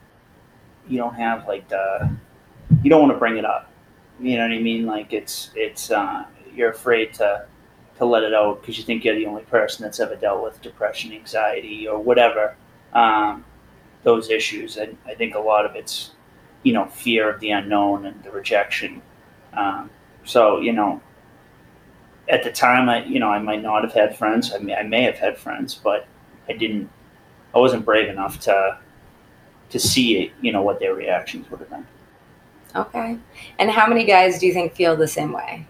you 0.88 0.98
don't 0.98 1.15
have 1.15 1.48
like 1.48 1.68
the, 1.68 2.10
you 2.84 2.89
don't 2.89 3.01
want 3.01 3.13
to 3.13 3.20
bring 3.20 3.38
it 3.38 3.46
up. 3.46 3.72
You 4.20 4.38
know 4.38 4.44
what 4.44 4.51
I 4.51 4.60
mean? 4.60 4.86
Like 4.86 5.13
it's, 5.13 5.51
it's, 5.56 5.91
uh, 5.91 6.25
you're 6.53 6.72
afraid 6.72 7.13
to, 7.15 7.46
to 8.01 8.05
let 8.08 8.24
it 8.24 8.34
out 8.34 8.60
because 8.60 8.79
you 8.79 8.84
think 8.84 9.05
you're 9.05 9.13
the 9.13 9.27
only 9.27 9.43
person 9.43 9.84
that's 9.84 10.00
ever 10.00 10.15
dealt 10.15 10.43
with 10.43 10.60
depression, 10.63 11.13
anxiety, 11.13 11.88
or 11.88 12.00
whatever. 12.00 12.55
Um, 12.93 13.46
those 14.01 14.31
issues, 14.31 14.77
and 14.77 14.98
I 15.05 15.13
think 15.13 15.36
a 15.36 15.39
lot 15.39 15.67
of 15.67 15.75
it's, 15.75 16.10
you 16.63 16.74
know, 16.74 16.86
fear 16.86 17.29
of 17.29 17.39
the 17.39 17.51
unknown 17.51 18.08
and 18.08 18.24
the 18.24 18.31
rejection. 18.31 19.03
Um, 19.53 19.91
so 20.25 20.60
you 20.60 20.74
know, 20.74 21.00
at 22.27 22.43
the 22.43 22.51
time, 22.51 22.89
I 22.89 23.05
you 23.05 23.20
know 23.20 23.29
I 23.29 23.38
might 23.38 23.62
not 23.62 23.84
have 23.84 23.93
had 23.93 24.17
friends. 24.17 24.51
I 24.51 24.58
may 24.58 24.74
I 24.74 24.81
may 24.81 25.03
have 25.03 25.20
had 25.20 25.38
friends, 25.38 25.75
but 25.75 26.08
I 26.50 26.53
didn't. 26.53 26.89
I 27.53 27.60
wasn't 27.60 27.86
brave 27.86 28.10
enough 28.10 28.39
to 28.41 28.79
to 29.70 29.79
see 29.79 30.24
it. 30.24 30.31
You 30.41 30.51
know 30.51 30.63
what 30.63 30.79
their 30.79 30.96
reactions 30.96 31.51
would 31.51 31.60
have 31.60 31.70
been. 31.70 31.86
Okay. 32.75 33.20
And 33.60 33.70
how 33.70 33.86
many 33.86 34.05
guys 34.05 34.39
do 34.39 34.48
you 34.48 34.53
think 34.53 34.74
feel 34.74 34.96
the 34.96 35.08
same 35.08 35.34
way? 35.34 35.67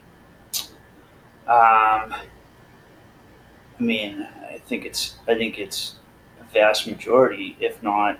Um, 1.51 2.13
I 2.13 3.83
mean, 3.83 4.25
I 4.49 4.59
think 4.59 4.85
it's 4.85 5.15
I 5.27 5.35
think 5.35 5.59
it's 5.59 5.95
a 6.39 6.45
vast 6.53 6.87
majority, 6.87 7.57
if 7.59 7.83
not 7.83 8.17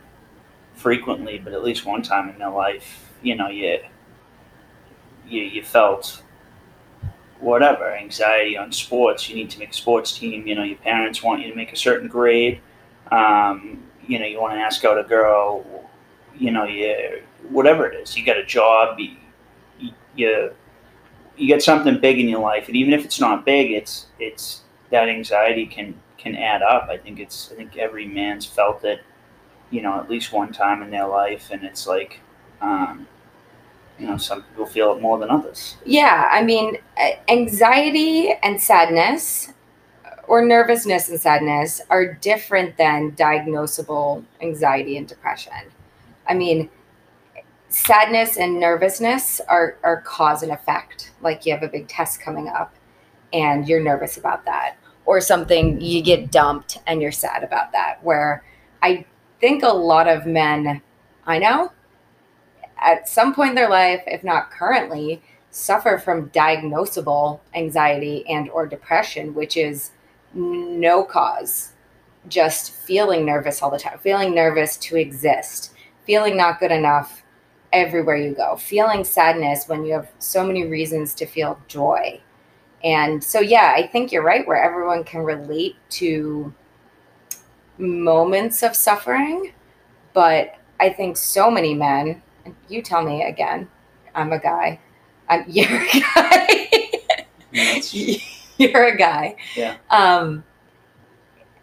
frequently, 0.75 1.39
but 1.39 1.53
at 1.53 1.63
least 1.63 1.85
one 1.85 2.01
time 2.01 2.29
in 2.29 2.39
their 2.39 2.49
life, 2.49 3.13
you 3.21 3.35
know, 3.35 3.47
you 3.47 3.79
you, 5.27 5.43
you 5.43 5.63
felt 5.63 6.21
whatever 7.39 7.93
anxiety 7.95 8.57
on 8.57 8.71
sports. 8.71 9.29
You 9.29 9.35
need 9.35 9.49
to 9.51 9.59
make 9.59 9.71
a 9.71 9.73
sports 9.73 10.17
team. 10.17 10.47
You 10.47 10.55
know, 10.55 10.63
your 10.63 10.77
parents 10.77 11.23
want 11.23 11.41
you 11.41 11.49
to 11.49 11.55
make 11.55 11.73
a 11.73 11.77
certain 11.77 12.07
grade. 12.07 12.59
Um, 13.11 13.83
you 14.07 14.19
know, 14.19 14.25
you 14.25 14.41
want 14.41 14.53
to 14.53 14.59
ask 14.59 14.83
out 14.85 14.97
a 14.97 15.03
girl. 15.03 15.65
You 16.37 16.51
know, 16.51 16.65
you 16.65 17.21
whatever 17.49 17.87
it 17.87 17.95
is. 18.01 18.17
You 18.17 18.25
got 18.25 18.37
a 18.37 18.45
job. 18.45 18.99
You, 18.99 19.15
you 20.15 20.51
you 21.41 21.47
get 21.47 21.63
something 21.63 21.97
big 21.99 22.19
in 22.19 22.29
your 22.29 22.39
life, 22.39 22.67
and 22.67 22.77
even 22.77 22.93
if 22.93 23.03
it's 23.03 23.19
not 23.19 23.45
big, 23.45 23.71
it's 23.71 24.05
it's 24.19 24.61
that 24.91 25.09
anxiety 25.09 25.65
can 25.65 25.95
can 26.19 26.35
add 26.35 26.61
up. 26.61 26.87
I 26.87 26.97
think 26.97 27.19
it's 27.19 27.51
I 27.51 27.55
think 27.55 27.77
every 27.77 28.05
man's 28.05 28.45
felt 28.45 28.83
it, 28.83 29.01
you 29.71 29.81
know, 29.81 29.99
at 29.99 30.07
least 30.07 30.31
one 30.31 30.53
time 30.53 30.83
in 30.83 30.91
their 30.91 31.07
life, 31.07 31.49
and 31.51 31.63
it's 31.63 31.87
like, 31.87 32.19
um, 32.61 33.07
you 33.97 34.05
know, 34.05 34.17
some 34.17 34.43
people 34.43 34.67
feel 34.67 34.93
it 34.93 35.01
more 35.01 35.17
than 35.17 35.31
others. 35.31 35.77
Yeah, 35.83 36.29
I 36.31 36.43
mean, 36.43 36.77
anxiety 37.27 38.33
and 38.43 38.61
sadness, 38.61 39.51
or 40.27 40.45
nervousness 40.45 41.09
and 41.09 41.19
sadness, 41.19 41.81
are 41.89 42.13
different 42.13 42.77
than 42.77 43.13
diagnosable 43.13 44.23
anxiety 44.41 44.95
and 44.95 45.07
depression. 45.07 45.53
I 46.27 46.35
mean, 46.35 46.69
sadness 47.71 48.37
and 48.37 48.59
nervousness 48.59 49.39
are, 49.47 49.77
are 49.83 50.01
cause 50.01 50.43
and 50.43 50.51
effect. 50.51 51.11
Like 51.21 51.45
you 51.45 51.53
have 51.53 51.63
a 51.63 51.67
big 51.67 51.87
test 51.87 52.21
coming 52.21 52.47
up 52.49 52.75
and 53.33 53.67
you're 53.67 53.81
nervous 53.81 54.17
about 54.17 54.45
that, 54.45 54.75
or 55.05 55.21
something 55.21 55.79
you 55.79 56.01
get 56.03 56.31
dumped 56.31 56.77
and 56.85 57.01
you're 57.01 57.11
sad 57.13 57.43
about 57.43 57.71
that. 57.71 58.03
Where 58.03 58.43
I 58.83 59.05
think 59.39 59.63
a 59.63 59.69
lot 59.69 60.07
of 60.07 60.25
men 60.25 60.81
I 61.25 61.39
know 61.39 61.71
at 62.77 63.07
some 63.07 63.33
point 63.33 63.49
in 63.49 63.55
their 63.55 63.69
life, 63.69 64.03
if 64.05 64.23
not 64.23 64.51
currently, 64.51 65.21
suffer 65.51 65.97
from 65.97 66.29
diagnosable 66.29 67.39
anxiety 67.53 68.27
and 68.27 68.49
or 68.49 68.65
depression, 68.65 69.33
which 69.33 69.55
is 69.55 69.91
no 70.33 71.03
cause, 71.03 71.73
just 72.27 72.71
feeling 72.71 73.25
nervous 73.25 73.61
all 73.61 73.71
the 73.71 73.79
time, 73.79 73.97
feeling 73.99 74.35
nervous 74.35 74.77
to 74.77 74.97
exist, 74.97 75.73
feeling 76.05 76.35
not 76.35 76.59
good 76.59 76.71
enough 76.71 77.20
everywhere 77.73 78.15
you 78.15 78.33
go, 78.33 78.55
feeling 78.55 79.03
sadness 79.03 79.67
when 79.67 79.85
you 79.85 79.93
have 79.93 80.11
so 80.19 80.45
many 80.45 80.65
reasons 80.65 81.13
to 81.15 81.25
feel 81.25 81.59
joy. 81.67 82.19
And 82.83 83.23
so, 83.23 83.39
yeah, 83.39 83.73
I 83.75 83.87
think 83.87 84.11
you're 84.11 84.23
right, 84.23 84.47
where 84.47 84.61
everyone 84.61 85.03
can 85.03 85.21
relate 85.21 85.75
to 85.91 86.53
moments 87.77 88.63
of 88.63 88.75
suffering. 88.75 89.53
But 90.13 90.55
I 90.79 90.89
think 90.89 91.15
so 91.17 91.49
many 91.49 91.73
men, 91.73 92.21
you 92.67 92.81
tell 92.81 93.03
me 93.03 93.23
again, 93.23 93.69
I'm 94.15 94.33
a 94.33 94.39
guy, 94.39 94.79
I'm, 95.29 95.45
you're 95.47 95.69
a 95.69 95.87
guy. 95.87 96.67
you're 98.57 98.85
a 98.85 98.97
guy. 98.97 99.35
Yeah. 99.55 99.77
Um, 99.89 100.43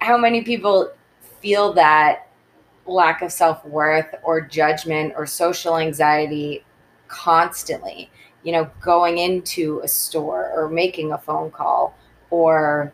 how 0.00 0.16
many 0.16 0.42
people 0.42 0.92
feel 1.40 1.72
that 1.74 2.27
lack 2.88 3.22
of 3.22 3.30
self 3.30 3.64
worth 3.64 4.14
or 4.22 4.40
judgment 4.40 5.12
or 5.16 5.26
social 5.26 5.76
anxiety 5.76 6.64
constantly. 7.06 8.10
You 8.42 8.52
know, 8.52 8.70
going 8.80 9.18
into 9.18 9.80
a 9.84 9.88
store 9.88 10.50
or 10.54 10.68
making 10.68 11.12
a 11.12 11.18
phone 11.18 11.50
call 11.50 11.96
or 12.30 12.92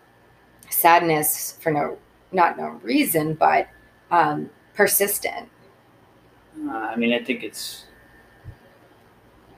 sadness 0.70 1.58
for 1.60 1.70
no, 1.70 1.98
not 2.32 2.56
no 2.56 2.68
reason, 2.82 3.34
but 3.34 3.68
um, 4.10 4.50
persistent. 4.74 5.48
Uh, 6.66 6.70
I 6.70 6.96
mean, 6.96 7.12
I 7.12 7.22
think 7.22 7.42
it's, 7.42 7.84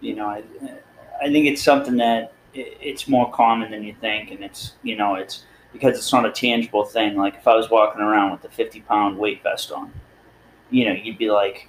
you 0.01 0.15
know, 0.15 0.27
I, 0.27 0.43
I 1.23 1.31
think 1.31 1.47
it's 1.47 1.63
something 1.63 1.97
that 1.97 2.33
it's 2.55 3.07
more 3.07 3.31
common 3.33 3.71
than 3.71 3.83
you 3.83 3.95
think, 4.01 4.31
and 4.31 4.43
it's, 4.43 4.75
you 4.83 4.97
know, 4.97 5.15
it's 5.15 5.45
because 5.73 5.97
it's 5.97 6.13
not 6.13 6.25
a 6.25 6.33
tangible 6.33 6.85
thing. 6.85 7.17
Like 7.17 7.35
if 7.35 7.47
I 7.47 7.55
was 7.55 7.71
walking 7.71 8.01
around 8.01 8.33
with 8.33 8.45
a 8.45 8.49
50 8.49 8.81
pound 8.83 9.19
weight 9.19 9.43
vest 9.43 9.71
on, 9.73 9.93
you 10.71 10.85
know, 10.87 10.93
you'd 10.93 11.19
be 11.19 11.31
like, 11.31 11.69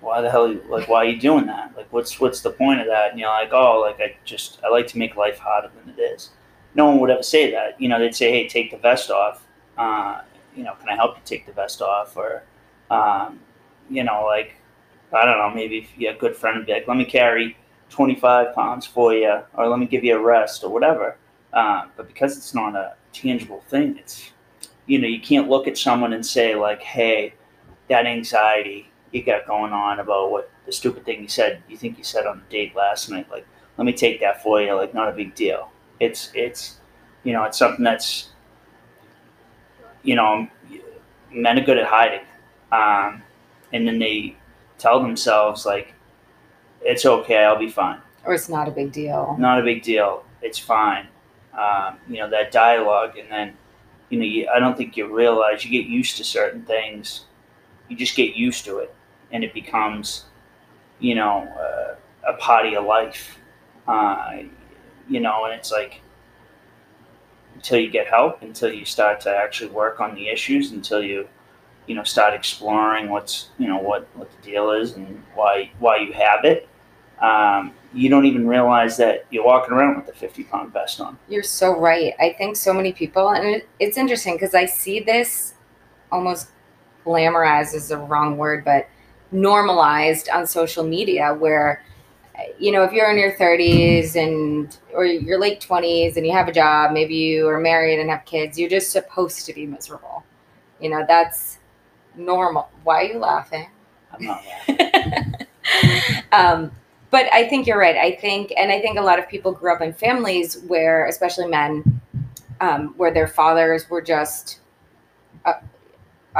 why 0.00 0.20
the 0.20 0.30
hell, 0.30 0.54
like, 0.68 0.88
why 0.88 0.98
are 0.98 1.04
you 1.04 1.18
doing 1.18 1.46
that? 1.46 1.72
Like, 1.76 1.92
what's 1.92 2.20
what's 2.20 2.40
the 2.40 2.50
point 2.50 2.80
of 2.80 2.86
that? 2.86 3.10
And 3.10 3.20
you're 3.20 3.28
like, 3.28 3.52
oh, 3.52 3.80
like 3.80 4.00
I 4.00 4.16
just 4.24 4.60
I 4.64 4.68
like 4.68 4.86
to 4.88 4.98
make 4.98 5.16
life 5.16 5.38
harder 5.38 5.70
than 5.76 5.94
it 5.94 6.00
is. 6.00 6.30
No 6.74 6.86
one 6.86 7.00
would 7.00 7.10
ever 7.10 7.22
say 7.22 7.50
that. 7.50 7.80
You 7.80 7.88
know, 7.88 7.98
they'd 7.98 8.14
say, 8.14 8.30
hey, 8.30 8.46
take 8.46 8.70
the 8.70 8.76
vest 8.76 9.10
off. 9.10 9.46
Uh, 9.78 10.20
you 10.54 10.62
know, 10.62 10.74
can 10.74 10.88
I 10.88 10.94
help 10.94 11.16
you 11.16 11.22
take 11.24 11.46
the 11.46 11.52
vest 11.52 11.80
off? 11.82 12.16
Or, 12.16 12.42
um, 12.90 13.40
you 13.88 14.04
know, 14.04 14.24
like, 14.26 14.56
I 15.12 15.24
don't 15.24 15.38
know, 15.38 15.50
maybe 15.50 15.78
if 15.78 15.88
you 15.96 16.08
have 16.08 16.16
a 16.16 16.18
good 16.18 16.36
friend 16.36 16.64
be 16.66 16.72
like, 16.72 16.88
let 16.88 16.96
me 16.96 17.04
carry 17.04 17.56
25 17.90 18.54
pounds 18.54 18.86
for 18.86 19.14
you, 19.14 19.40
or 19.54 19.68
let 19.68 19.78
me 19.78 19.86
give 19.86 20.04
you 20.04 20.16
a 20.16 20.22
rest, 20.22 20.64
or 20.64 20.70
whatever. 20.70 21.16
Uh, 21.52 21.86
but 21.96 22.06
because 22.06 22.36
it's 22.36 22.54
not 22.54 22.74
a 22.74 22.94
tangible 23.12 23.62
thing, 23.68 23.96
it's, 23.98 24.30
you 24.86 24.98
know, 24.98 25.08
you 25.08 25.20
can't 25.20 25.48
look 25.48 25.66
at 25.66 25.78
someone 25.78 26.12
and 26.12 26.24
say, 26.24 26.54
like, 26.54 26.82
hey, 26.82 27.32
that 27.88 28.06
anxiety 28.06 28.90
you 29.12 29.22
got 29.22 29.46
going 29.46 29.72
on 29.72 30.00
about 30.00 30.30
what 30.30 30.50
the 30.66 30.72
stupid 30.72 31.04
thing 31.04 31.22
you 31.22 31.28
said 31.28 31.62
you 31.68 31.76
think 31.76 31.96
you 31.98 32.04
said 32.04 32.26
on 32.26 32.38
the 32.38 32.56
date 32.56 32.74
last 32.74 33.08
night 33.08 33.30
like 33.30 33.46
let 33.78 33.84
me 33.84 33.92
take 33.92 34.20
that 34.20 34.42
for 34.42 34.60
you 34.60 34.74
like 34.74 34.94
not 34.94 35.08
a 35.08 35.12
big 35.12 35.34
deal. 35.34 35.70
It's 36.00 36.30
it's 36.34 36.78
you 37.24 37.32
know 37.32 37.44
it's 37.44 37.58
something 37.58 37.84
that's 37.84 38.30
you 40.02 40.14
know 40.14 40.48
men 41.30 41.58
are 41.58 41.64
good 41.64 41.78
at 41.78 41.86
hiding 41.86 42.24
um, 42.72 43.22
and 43.72 43.86
then 43.86 43.98
they 43.98 44.36
tell 44.78 45.00
themselves 45.00 45.66
like 45.66 45.94
it's 46.82 47.04
okay 47.04 47.44
i'll 47.44 47.58
be 47.58 47.68
fine. 47.68 48.00
Or 48.24 48.34
it's 48.34 48.48
not 48.48 48.66
a 48.66 48.70
big 48.70 48.92
deal. 48.92 49.36
Not 49.38 49.60
a 49.60 49.62
big 49.62 49.82
deal 49.82 50.24
it's 50.42 50.58
fine. 50.58 51.06
Um, 51.52 51.98
you 52.08 52.18
know 52.18 52.30
that 52.30 52.52
dialogue 52.52 53.16
and 53.18 53.30
then 53.30 53.56
you 54.10 54.18
know 54.18 54.24
you, 54.24 54.48
i 54.54 54.58
don't 54.58 54.76
think 54.76 54.96
you 54.96 55.12
realize 55.12 55.64
you 55.64 55.70
get 55.70 55.88
used 55.88 56.18
to 56.18 56.24
certain 56.24 56.62
things 56.62 57.24
you 57.88 57.96
just 57.96 58.16
get 58.16 58.34
used 58.34 58.64
to 58.64 58.78
it 58.78 58.94
and 59.32 59.44
it 59.44 59.52
becomes 59.54 60.24
you 60.98 61.14
know 61.14 61.48
uh, 61.58 61.94
a 62.28 62.36
part 62.38 62.66
of 62.66 62.84
life. 62.84 63.38
Uh, 63.86 64.42
you 65.08 65.20
know 65.20 65.44
and 65.44 65.54
it's 65.54 65.70
like 65.70 66.00
until 67.54 67.78
you 67.78 67.90
get 67.90 68.06
help 68.06 68.42
until 68.42 68.72
you 68.72 68.84
start 68.84 69.20
to 69.20 69.30
actually 69.30 69.70
work 69.70 70.00
on 70.00 70.14
the 70.14 70.28
issues 70.28 70.72
until 70.72 71.02
you 71.02 71.26
you 71.86 71.94
know 71.94 72.02
start 72.02 72.34
exploring 72.34 73.08
what's 73.08 73.48
you 73.58 73.66
know 73.68 73.78
what 73.78 74.08
what 74.14 74.30
the 74.30 74.50
deal 74.50 74.70
is 74.70 74.94
and 74.94 75.22
why 75.34 75.70
why 75.78 75.96
you 75.96 76.12
have 76.12 76.44
it 76.44 76.68
um, 77.20 77.72
you 77.94 78.10
don't 78.10 78.26
even 78.26 78.46
realize 78.46 78.98
that 78.98 79.24
you're 79.30 79.44
walking 79.44 79.72
around 79.72 79.96
with 79.96 80.08
a 80.08 80.12
50 80.12 80.44
pound 80.44 80.70
vest 80.74 81.00
on. 81.00 81.16
You're 81.30 81.42
so 81.42 81.74
right. 81.74 82.12
I 82.20 82.34
think 82.36 82.56
so 82.56 82.74
many 82.74 82.92
people 82.92 83.30
and 83.30 83.46
it, 83.46 83.68
it's 83.80 83.96
interesting 83.96 84.34
because 84.34 84.54
i 84.54 84.66
see 84.66 85.00
this 85.00 85.54
almost 86.12 86.48
glamorized 87.06 87.74
is 87.74 87.88
the 87.88 87.96
wrong 87.96 88.36
word, 88.36 88.64
but 88.64 88.88
normalized 89.32 90.28
on 90.28 90.46
social 90.46 90.84
media 90.84 91.34
where 91.34 91.82
you 92.58 92.70
know 92.70 92.84
if 92.84 92.92
you're 92.92 93.10
in 93.10 93.18
your 93.18 93.32
30s 93.32 94.14
and 94.14 94.78
or 94.92 95.04
your 95.04 95.38
late 95.38 95.60
20s 95.60 96.16
and 96.16 96.24
you 96.24 96.32
have 96.32 96.46
a 96.46 96.52
job 96.52 96.92
maybe 96.92 97.14
you 97.14 97.48
are 97.48 97.58
married 97.58 97.98
and 97.98 98.08
have 98.08 98.24
kids 98.24 98.56
you're 98.56 98.70
just 98.70 98.92
supposed 98.92 99.44
to 99.44 99.52
be 99.52 99.66
miserable 99.66 100.22
you 100.80 100.88
know 100.88 101.04
that's 101.08 101.58
normal. 102.16 102.68
Why 102.84 103.02
are 103.02 103.04
you 103.04 103.18
laughing? 103.18 103.68
I'm 104.12 104.24
not 104.24 104.44
laughing. 104.44 105.46
um, 106.32 106.72
but 107.10 107.32
I 107.32 107.48
think 107.48 107.66
you're 107.66 107.78
right. 107.78 107.96
I 107.96 108.12
think, 108.16 108.52
and 108.56 108.70
I 108.70 108.80
think 108.80 108.98
a 108.98 109.02
lot 109.02 109.18
of 109.18 109.28
people 109.28 109.52
grew 109.52 109.72
up 109.72 109.80
in 109.80 109.92
families 109.92 110.62
where, 110.66 111.06
especially 111.06 111.46
men, 111.46 112.00
um, 112.60 112.94
where 112.96 113.12
their 113.12 113.28
fathers 113.28 113.88
were 113.88 114.02
just 114.02 114.60
uh, 115.44 115.54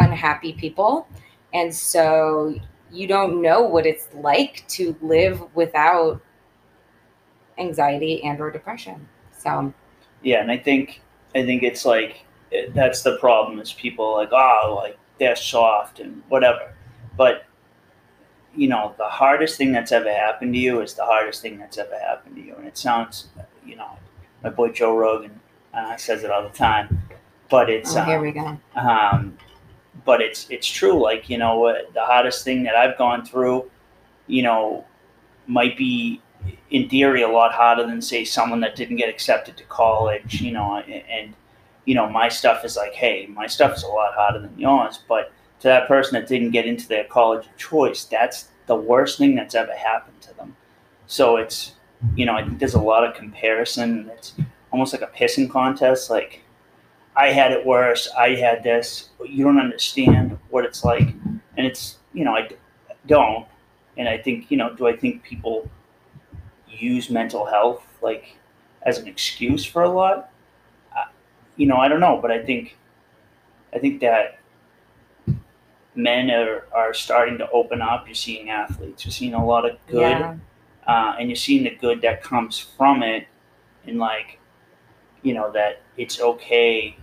unhappy 0.01 0.53
people. 0.53 1.09
And 1.53 1.75
so 1.75 2.55
you 2.91 3.07
don't 3.07 3.43
know 3.43 3.63
what 3.63 3.87
it's 3.87 4.09
like 4.15 4.67
to 4.69 4.97
live 5.01 5.43
without 5.55 6.21
anxiety 7.59 8.23
and 8.25 8.41
or 8.41 8.51
depression. 8.51 9.09
So 9.37 9.73
yeah, 10.23 10.41
and 10.41 10.51
I 10.51 10.59
think 10.59 11.01
I 11.35 11.45
think 11.45 11.63
it's 11.63 11.85
like 11.85 12.25
that's 12.75 13.03
the 13.03 13.17
problem 13.19 13.59
is 13.61 13.73
people 13.73 14.15
like 14.15 14.33
oh 14.33 14.75
like 14.77 14.99
they're 15.19 15.37
soft 15.37 16.01
and 16.01 16.23
whatever, 16.29 16.75
but 17.17 17.47
you 18.55 18.69
know 18.69 18.95
the 18.99 19.05
hardest 19.05 19.57
thing 19.57 19.73
that's 19.73 19.93
ever 19.93 20.13
happened 20.13 20.55
to 20.55 20.59
you 20.59 20.81
is 20.81 20.95
the 20.95 21.05
hardest 21.05 21.43
thing 21.43 21.59
that's 21.59 21.79
ever 21.79 21.99
happened 21.99 22.37
to 22.37 22.43
you, 22.43 22.55
and 22.57 22.67
it 22.67 22.79
sounds 22.79 23.29
you 23.65 23.77
know 23.77 23.99
my 24.43 24.51
boy 24.51 24.71
Joe 24.71 24.97
Rogan 24.97 25.41
uh, 25.75 25.97
says 25.97 26.25
it 26.25 26.31
all 26.31 26.43
the 26.43 26.57
time, 26.57 27.03
but 27.51 27.69
it's 27.69 27.95
oh, 27.97 28.03
here 28.03 28.17
um, 28.17 28.23
we 28.23 28.33
go. 28.33 28.59
um, 28.77 29.39
but 30.07 30.23
it's 30.23 30.49
it's 30.49 30.67
true. 30.67 31.03
Like 31.03 31.29
you 31.29 31.37
know, 31.37 31.67
uh, 31.67 31.83
the 31.93 32.01
hottest 32.01 32.45
thing 32.45 32.63
that 32.63 32.77
I've 32.77 32.97
gone 32.97 33.27
through, 33.27 33.71
you 34.27 34.43
know, 34.43 34.87
might 35.47 35.77
be 35.77 36.23
in 36.71 36.89
theory 36.89 37.23
a 37.23 37.29
lot 37.29 37.53
hotter 37.53 37.87
than 37.87 38.01
say 38.01 38.25
someone 38.25 38.61
that 38.61 38.77
didn't 38.77 38.97
get 38.97 39.11
accepted 39.11 39.57
to 39.59 39.65
college. 39.65 40.41
You 40.41 40.53
know, 40.53 40.77
and, 40.77 41.03
and 41.11 41.35
you 41.85 41.95
know 41.95 42.09
my 42.09 42.29
stuff 42.29 42.65
is 42.65 42.77
like, 42.77 42.95
hey, 42.95 43.27
my 43.27 43.47
stuff 43.47 43.77
is 43.77 43.83
a 43.83 43.89
lot 43.89 44.15
hotter 44.15 44.39
than 44.39 44.59
yours. 44.59 45.01
But 45.09 45.33
to 45.61 45.69
that 45.69 45.89
person 45.89 46.15
that 46.15 46.29
didn't 46.29 46.53
get 46.53 46.65
into 46.65 46.89
their 46.89 47.05
college 47.05 47.47
of 47.47 47.57
choice, 47.59 48.05
that's 48.05 48.49
the 48.67 48.77
worst 48.77 49.19
thing 49.19 49.35
that's 49.35 49.55
ever 49.55 49.75
happened 49.75 50.21
to 50.23 50.35
them. 50.37 50.57
So 51.07 51.37
it's 51.37 51.73
you 52.15 52.27
know, 52.27 52.35
I 52.35 52.45
think 52.45 52.59
there's 52.59 52.75
a 52.75 52.81
lot 52.81 53.05
of 53.05 53.15
comparison. 53.15 53.99
And 53.99 54.11
it's 54.11 54.35
almost 54.71 54.93
like 54.93 55.03
a 55.03 55.07
pissing 55.07 55.51
contest. 55.51 56.11
Like 56.11 56.43
I 57.17 57.29
had 57.33 57.51
it 57.53 57.65
worse. 57.65 58.09
I 58.17 58.35
had 58.35 58.63
this. 58.63 59.09
You 59.27 59.45
don't 59.45 59.59
understand 59.59 60.39
what 60.51 60.65
it's 60.65 60.85
like, 60.85 61.09
and 61.57 61.67
it's 61.67 61.97
you 62.13 62.25
know 62.25 62.33
I 62.37 62.49
don't. 63.07 63.47
And 63.97 64.09
I 64.09 64.19
think 64.19 64.51
you 64.51 64.57
know, 64.59 64.75
do 64.75 64.87
I 64.87 64.97
think 64.97 65.23
people 65.23 65.69
use 66.69 67.09
mental 67.11 67.47
health 67.47 67.87
like 68.03 68.37
as 68.83 68.99
an 68.99 69.07
excuse 69.09 69.65
for 69.65 69.83
a 69.83 69.89
lot? 69.89 70.31
Uh, 70.97 71.05
you 71.57 71.67
know, 71.67 71.77
I 71.77 71.89
don't 71.89 72.01
know, 72.01 72.19
but 72.21 72.31
I 72.31 72.45
think 72.45 72.77
I 73.75 73.79
think 73.79 74.01
that 74.01 74.39
men 75.95 76.31
are, 76.31 76.67
are 76.75 76.93
starting 76.93 77.39
to 77.39 77.51
open 77.51 77.81
up. 77.81 78.07
You're 78.07 78.15
seeing 78.15 78.51
athletes. 78.51 79.05
You're 79.05 79.13
seeing 79.13 79.35
a 79.35 79.45
lot 79.45 79.69
of 79.69 79.79
good, 79.87 80.01
Yeah. 80.03 80.37
uh, 80.87 81.17
and 81.19 81.29
you're 81.31 81.37
seeing 81.37 81.65
the 81.65 81.71
good 81.75 82.03
that 82.03 82.23
comes 82.23 82.59
from 82.59 83.03
it, 83.03 83.27
and 83.87 83.99
like, 83.99 84.39
you 85.23 85.33
know, 85.33 85.51
that 85.53 85.81
it's 85.97 86.21
okay 86.21 86.97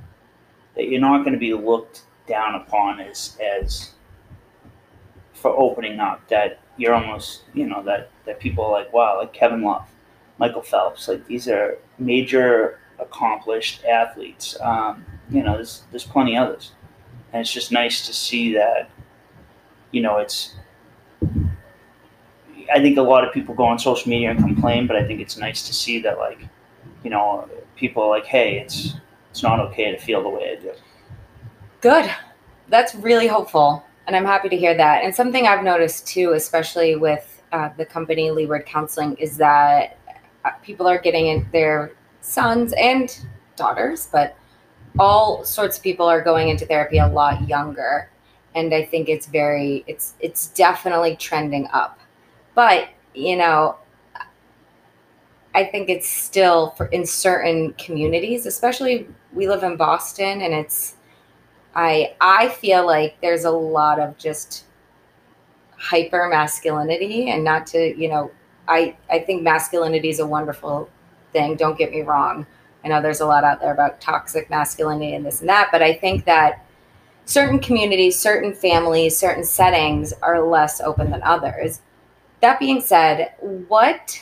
that 0.75 0.89
you're 0.89 1.01
not 1.01 1.19
going 1.19 1.33
to 1.33 1.39
be 1.39 1.53
looked 1.53 2.03
down 2.27 2.55
upon 2.55 2.99
as 2.99 3.37
as 3.41 3.91
for 5.33 5.51
opening 5.57 5.99
up. 5.99 6.27
That 6.29 6.59
you're 6.77 6.93
almost, 6.93 7.43
you 7.53 7.65
know, 7.65 7.83
that 7.83 8.09
that 8.25 8.39
people 8.39 8.63
are 8.65 8.71
like, 8.71 8.91
wow, 8.93 9.19
like 9.19 9.33
Kevin 9.33 9.61
Love, 9.61 9.87
Michael 10.37 10.61
Phelps, 10.61 11.07
like 11.07 11.25
these 11.27 11.47
are 11.47 11.77
major 11.99 12.79
accomplished 12.99 13.83
athletes. 13.85 14.59
Um, 14.61 15.05
you 15.29 15.43
know, 15.43 15.53
there's 15.55 15.83
there's 15.91 16.05
plenty 16.05 16.37
others, 16.37 16.71
and 17.31 17.41
it's 17.41 17.51
just 17.51 17.71
nice 17.71 18.05
to 18.07 18.13
see 18.13 18.53
that. 18.53 18.89
You 19.91 20.01
know, 20.01 20.17
it's. 20.17 20.55
I 22.73 22.79
think 22.79 22.97
a 22.97 23.01
lot 23.01 23.27
of 23.27 23.33
people 23.33 23.53
go 23.53 23.65
on 23.65 23.77
social 23.77 24.09
media 24.09 24.31
and 24.31 24.39
complain, 24.39 24.87
but 24.87 24.95
I 24.95 25.05
think 25.05 25.19
it's 25.19 25.37
nice 25.37 25.67
to 25.67 25.73
see 25.73 25.99
that, 26.01 26.17
like, 26.17 26.39
you 27.03 27.09
know, 27.09 27.49
people 27.75 28.03
are 28.03 28.09
like, 28.09 28.25
hey, 28.25 28.59
it's 28.59 28.95
it's 29.33 29.41
not 29.41 29.59
okay 29.59 29.91
to 29.91 29.97
feel 29.97 30.21
the 30.21 30.29
way 30.29 30.55
I 30.55 30.61
do. 30.61 30.73
Good. 31.81 32.07
That's 32.69 32.93
really 32.93 33.25
hopeful. 33.25 33.83
And 34.05 34.15
I'm 34.15 34.25
happy 34.25 34.47
to 34.47 34.55
hear 34.55 34.77
that. 34.77 35.03
And 35.03 35.15
something 35.15 35.47
I've 35.47 35.63
noticed 35.63 36.05
too, 36.05 36.33
especially 36.33 36.95
with 36.95 37.41
uh, 37.51 37.69
the 37.75 37.83
company 37.83 38.29
Leeward 38.29 38.67
Counseling, 38.67 39.15
is 39.15 39.35
that 39.37 39.97
uh, 40.45 40.51
people 40.61 40.85
are 40.87 40.99
getting 40.99 41.25
in 41.25 41.47
their 41.51 41.93
sons 42.21 42.73
and 42.73 43.25
daughters, 43.55 44.07
but 44.11 44.37
all 44.99 45.43
sorts 45.43 45.77
of 45.77 45.83
people 45.83 46.05
are 46.05 46.21
going 46.21 46.49
into 46.49 46.67
therapy 46.67 46.99
a 46.99 47.07
lot 47.07 47.49
younger. 47.49 48.11
And 48.53 48.71
I 48.71 48.85
think 48.85 49.09
it's 49.09 49.25
very, 49.25 49.83
it's, 49.87 50.13
it's 50.19 50.49
definitely 50.49 51.15
trending 51.15 51.67
up. 51.73 51.99
But, 52.53 52.89
you 53.15 53.35
know, 53.35 53.77
I 55.55 55.65
think 55.65 55.89
it's 55.89 56.07
still 56.07 56.71
for 56.77 56.85
in 56.87 57.05
certain 57.07 57.73
communities, 57.73 58.45
especially 58.45 59.07
we 59.33 59.47
live 59.47 59.63
in 59.63 59.77
Boston 59.77 60.41
and 60.41 60.53
it's 60.53 60.95
I 61.75 62.15
I 62.21 62.49
feel 62.49 62.85
like 62.85 63.19
there's 63.21 63.45
a 63.45 63.51
lot 63.51 63.99
of 63.99 64.17
just 64.17 64.65
hyper 65.77 66.29
masculinity 66.29 67.29
and 67.29 67.43
not 67.43 67.67
to, 67.67 67.99
you 67.99 68.09
know, 68.09 68.31
I 68.67 68.95
I 69.09 69.19
think 69.19 69.43
masculinity 69.43 70.09
is 70.09 70.19
a 70.19 70.27
wonderful 70.27 70.89
thing, 71.31 71.55
don't 71.55 71.77
get 71.77 71.91
me 71.91 72.01
wrong. 72.01 72.45
I 72.83 72.89
know 72.89 73.01
there's 73.01 73.21
a 73.21 73.25
lot 73.25 73.43
out 73.43 73.61
there 73.61 73.73
about 73.73 74.01
toxic 74.01 74.49
masculinity 74.49 75.15
and 75.15 75.25
this 75.25 75.39
and 75.39 75.49
that, 75.49 75.69
but 75.71 75.81
I 75.81 75.93
think 75.93 76.25
that 76.25 76.65
certain 77.25 77.59
communities, 77.59 78.19
certain 78.19 78.53
families, 78.53 79.17
certain 79.17 79.43
settings 79.45 80.13
are 80.21 80.41
less 80.41 80.81
open 80.81 81.09
than 81.09 81.23
others. 81.23 81.81
That 82.41 82.59
being 82.59 82.81
said, 82.81 83.33
what 83.39 84.21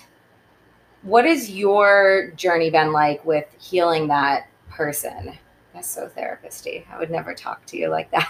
what 1.01 1.25
has 1.25 1.49
your 1.49 2.31
journey 2.35 2.69
been 2.69 2.91
like 2.93 3.25
with 3.25 3.45
healing 3.59 4.07
that 4.07 4.47
person? 4.71 5.33
That's 5.73 5.87
so 5.87 6.07
therapisty. 6.07 6.83
I 6.91 6.97
would 6.97 7.11
never 7.11 7.33
talk 7.33 7.65
to 7.67 7.77
you 7.77 7.89
like 7.89 8.09
that 8.11 8.29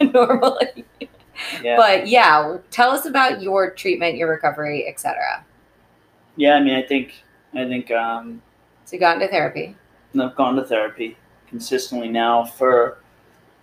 normally. 0.00 0.84
Yeah. 1.62 1.76
But 1.76 2.06
yeah, 2.08 2.58
tell 2.70 2.90
us 2.90 3.06
about 3.06 3.42
your 3.42 3.70
treatment, 3.70 4.16
your 4.16 4.28
recovery, 4.30 4.88
etc. 4.88 5.44
yeah, 6.36 6.54
I 6.54 6.60
mean, 6.60 6.74
I 6.74 6.82
think 6.82 7.12
I 7.54 7.64
think 7.66 7.90
um, 7.90 8.42
So 8.84 8.96
you 8.96 9.00
got 9.00 9.16
into 9.16 9.28
therapy. 9.28 9.76
I've 10.20 10.34
gone 10.36 10.56
to 10.56 10.64
therapy 10.64 11.16
consistently 11.48 12.08
now 12.08 12.44
for 12.44 12.98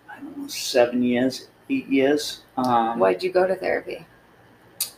I 0.09 0.19
don't 0.19 0.37
know 0.37 0.47
seven 0.47 1.03
years, 1.03 1.47
eight 1.69 1.87
years. 1.87 2.41
Um, 2.57 2.99
Why 2.99 3.13
did 3.13 3.23
you 3.23 3.31
go 3.31 3.45
to 3.45 3.55
therapy? 3.55 4.05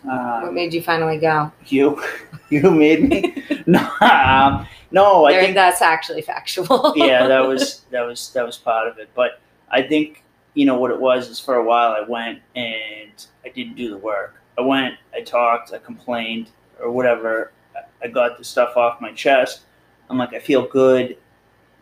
Uh, 0.09 0.41
What 0.41 0.53
made 0.53 0.73
you 0.73 0.81
finally 0.81 1.17
go? 1.17 1.51
you 1.67 2.01
you 2.49 2.69
made 2.71 3.07
me? 3.09 3.43
No 3.67 3.79
um, 3.99 4.65
no 4.91 5.25
I 5.25 5.33
There- 5.33 5.41
think 5.41 5.55
that's 5.55 5.81
actually 5.81 6.21
factual. 6.21 6.93
yeah 6.95 7.27
that 7.27 7.41
was 7.41 7.81
that 7.91 8.01
was 8.01 8.31
that 8.33 8.45
was 8.45 8.57
part 8.57 8.87
of 8.87 8.97
it. 8.97 9.09
But 9.15 9.41
I 9.69 9.81
think 9.81 10.23
you 10.53 10.65
know 10.65 10.77
what 10.79 10.91
it 10.91 10.99
was 10.99 11.27
is 11.29 11.39
for 11.39 11.55
a 11.55 11.63
while 11.63 11.91
I 11.91 12.01
went 12.01 12.39
and 12.55 13.11
I 13.45 13.49
didn't 13.49 13.75
do 13.75 13.89
the 13.89 13.97
work. 13.97 14.35
I 14.57 14.61
went 14.61 14.95
I 15.13 15.21
talked 15.21 15.73
I 15.73 15.79
complained 15.79 16.49
or 16.79 16.91
whatever. 16.91 17.51
I- 17.75 18.05
I 18.05 18.07
got 18.07 18.37
the 18.37 18.43
stuff 18.43 18.77
off 18.77 19.01
my 19.01 19.11
chest. 19.11 19.61
I'm 20.09 20.17
like 20.17 20.33
I 20.33 20.39
feel 20.39 20.65
good. 20.67 21.17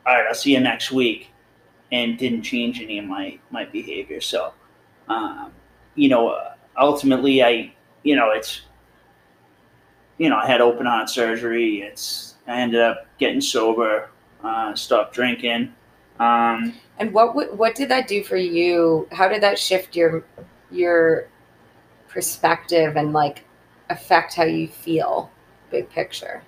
All 0.05 0.13
right 0.15 0.25
I'll 0.27 0.33
see 0.33 0.53
you 0.53 0.59
next 0.59 0.91
week. 0.91 1.29
And 1.91 2.17
didn't 2.17 2.41
change 2.41 2.81
any 2.81 2.97
of 2.97 3.05
my 3.05 3.38
my 3.51 3.65
behavior. 3.65 4.19
So 4.21 4.53
um, 5.07 5.51
you 5.93 6.09
know 6.09 6.29
uh, 6.29 6.55
ultimately 6.79 7.43
I 7.43 7.71
you 8.06 8.15
know 8.15 8.32
it's 8.32 8.62
you 10.18 10.30
know 10.30 10.38
I 10.38 10.48
had 10.48 10.62
open 10.62 10.86
heart 10.86 11.10
surgery 11.10 11.82
it's 11.82 12.36
I 12.48 12.62
ended 12.62 12.82
up 12.82 13.08
getting 13.18 13.41
sober 13.41 14.10
uh, 14.44 14.76
stopped 14.76 15.13
drinking 15.13 15.74
um, 16.20 16.74
And 17.00 17.13
what 17.13 17.28
w- 17.28 17.54
what 17.54 17.76
did 17.76 17.89
that 17.89 18.08
do 18.08 18.24
for 18.24 18.38
you? 18.38 19.08
How 19.12 19.28
did 19.28 19.44
that 19.44 19.60
shift 19.60 19.96
your 19.96 20.24
your 20.72 21.28
perspective 22.08 22.96
and 22.96 23.13
like 23.13 23.44
affect 23.89 24.36
how 24.36 24.44
you 24.46 24.68
feel? 24.68 25.30
Big 25.72 25.89
picture. 25.89 26.44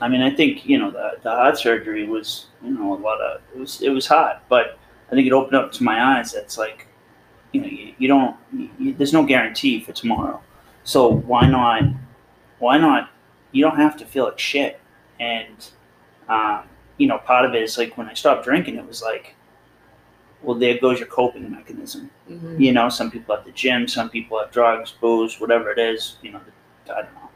I 0.00 0.08
mean, 0.08 0.22
I 0.22 0.30
think 0.30 0.66
you 0.66 0.78
know 0.78 0.90
the 0.90 1.18
the 1.22 1.30
heart 1.30 1.58
surgery 1.58 2.06
was 2.06 2.46
you 2.62 2.70
know 2.70 2.94
a 2.94 3.00
lot 3.00 3.20
of 3.20 3.42
it 3.54 3.58
was 3.58 3.82
it 3.82 3.90
was 3.90 4.06
hard, 4.06 4.38
but 4.48 4.78
I 5.10 5.14
think 5.14 5.26
it 5.26 5.32
opened 5.32 5.56
up 5.56 5.72
to 5.72 5.84
my 5.84 6.18
eyes. 6.18 6.32
That's 6.32 6.56
like, 6.58 6.86
you 7.52 7.60
know, 7.60 7.68
you, 7.68 7.94
you 7.98 8.08
don't 8.08 8.36
you, 8.78 8.94
there's 8.94 9.12
no 9.12 9.24
guarantee 9.24 9.80
for 9.80 9.92
tomorrow, 9.92 10.40
so 10.84 11.08
why 11.08 11.46
not 11.46 11.82
why 12.58 12.78
not 12.78 13.10
you 13.52 13.62
don't 13.64 13.76
have 13.76 13.96
to 13.98 14.04
feel 14.04 14.24
like 14.24 14.38
shit, 14.38 14.80
and 15.18 15.70
um, 16.28 16.64
you 16.98 17.06
know 17.06 17.18
part 17.18 17.44
of 17.44 17.54
it 17.54 17.62
is 17.62 17.76
like 17.78 17.96
when 17.96 18.08
I 18.08 18.14
stopped 18.14 18.44
drinking, 18.44 18.76
it 18.76 18.86
was 18.86 19.02
like, 19.02 19.34
well, 20.42 20.56
there 20.56 20.78
goes 20.78 20.98
your 20.98 21.08
coping 21.08 21.50
mechanism. 21.50 22.10
Mhm. 22.30 22.60
You 22.60 22.72
know, 22.72 22.88
some 22.88 23.10
people 23.10 23.34
at 23.34 23.44
the 23.44 23.52
gym, 23.52 23.88
some 23.88 24.10
people 24.10 24.38
have 24.38 24.50
drugs, 24.50 24.92
booze, 25.00 25.40
whatever 25.40 25.70
it 25.70 25.78
is. 25.78 26.16
You 26.22 26.32
know, 26.32 26.40
I 26.90 27.02
don't 27.02 27.14
know, 27.14 27.30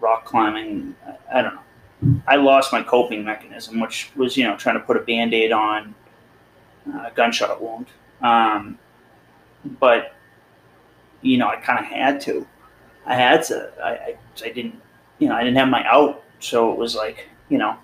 rock 0.00 0.24
climbing. 0.24 0.94
I, 1.06 1.38
I 1.38 1.42
don't 1.42 1.54
know. 1.54 2.20
I 2.26 2.36
lost 2.36 2.72
my 2.72 2.82
coping 2.82 3.24
mechanism, 3.24 3.80
which 3.80 4.10
was 4.16 4.36
you 4.36 4.44
know 4.44 4.56
trying 4.56 4.76
to 4.76 4.84
put 4.84 4.96
a 4.96 5.00
band-aid 5.00 5.52
on 5.52 5.94
a 6.86 7.10
gunshot 7.14 7.60
wound. 7.62 7.86
Um, 8.20 8.78
but 9.78 10.14
you 11.22 11.38
know, 11.38 11.48
I 11.48 11.56
kind 11.56 11.78
of 11.78 11.86
had 11.86 12.20
to. 12.22 12.46
I 13.06 13.14
had 13.14 13.42
to. 13.44 13.72
I, 13.82 13.90
I, 13.90 14.16
I 14.44 14.50
didn't, 14.50 14.80
you 15.18 15.28
know, 15.28 15.34
I 15.34 15.42
didn't 15.42 15.56
have 15.56 15.68
my 15.68 15.84
out, 15.86 16.22
so 16.40 16.72
it 16.72 16.78
was 16.78 16.94
like, 16.94 17.28
you 17.48 17.58
know, 17.58 17.76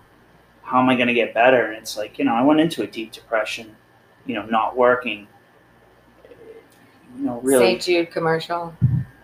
how 0.63 0.81
am 0.81 0.89
I 0.89 0.95
going 0.95 1.09
to 1.09 1.15
get 1.15 1.35
better? 1.35 1.67
And 1.67 1.77
it's 1.77 1.97
like, 1.97 2.19
you 2.19 2.25
know, 2.25 2.35
I 2.35 2.43
went 2.43 2.61
into 2.61 2.83
a 2.83 2.87
deep 2.87 3.13
depression, 3.13 3.75
you 4.27 4.35
know, 4.35 4.45
not 4.45 4.77
working. 4.77 5.27
You 7.17 7.25
know, 7.25 7.41
really. 7.41 7.65
St. 7.65 7.83
Jude 7.83 8.11
commercial. 8.11 8.75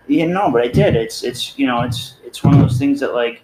Yeah, 0.07 0.25
no, 0.25 0.51
but 0.51 0.61
I 0.61 0.67
did. 0.67 0.95
It's 0.95 1.23
it's 1.23 1.57
you 1.57 1.65
know, 1.67 1.81
it's 1.81 2.15
it's 2.23 2.43
one 2.43 2.53
of 2.53 2.59
those 2.59 2.77
things 2.77 2.99
that 2.99 3.13
like, 3.13 3.41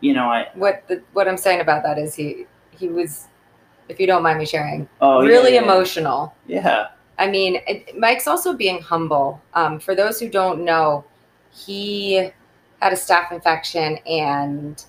you 0.00 0.14
know, 0.14 0.28
I 0.28 0.48
What 0.54 0.84
the, 0.88 1.02
what 1.12 1.28
I'm 1.28 1.36
saying 1.36 1.60
about 1.60 1.82
that 1.82 1.98
is 1.98 2.14
he 2.14 2.46
he 2.70 2.88
was, 2.88 3.26
if 3.88 4.00
you 4.00 4.06
don't 4.06 4.22
mind 4.22 4.38
me 4.38 4.46
sharing, 4.46 4.88
oh 5.00 5.22
yeah, 5.22 5.28
really 5.28 5.54
yeah, 5.54 5.62
emotional. 5.62 6.34
Yeah, 6.46 6.88
I 7.18 7.30
mean, 7.30 7.60
it, 7.66 7.98
Mike's 7.98 8.26
also 8.26 8.54
being 8.54 8.80
humble. 8.80 9.42
Um, 9.52 9.78
for 9.78 9.94
those 9.94 10.18
who 10.18 10.28
don't 10.28 10.64
know, 10.64 11.04
he 11.52 12.30
had 12.80 12.92
a 12.92 12.96
staph 12.96 13.32
infection 13.32 13.98
and 14.06 14.84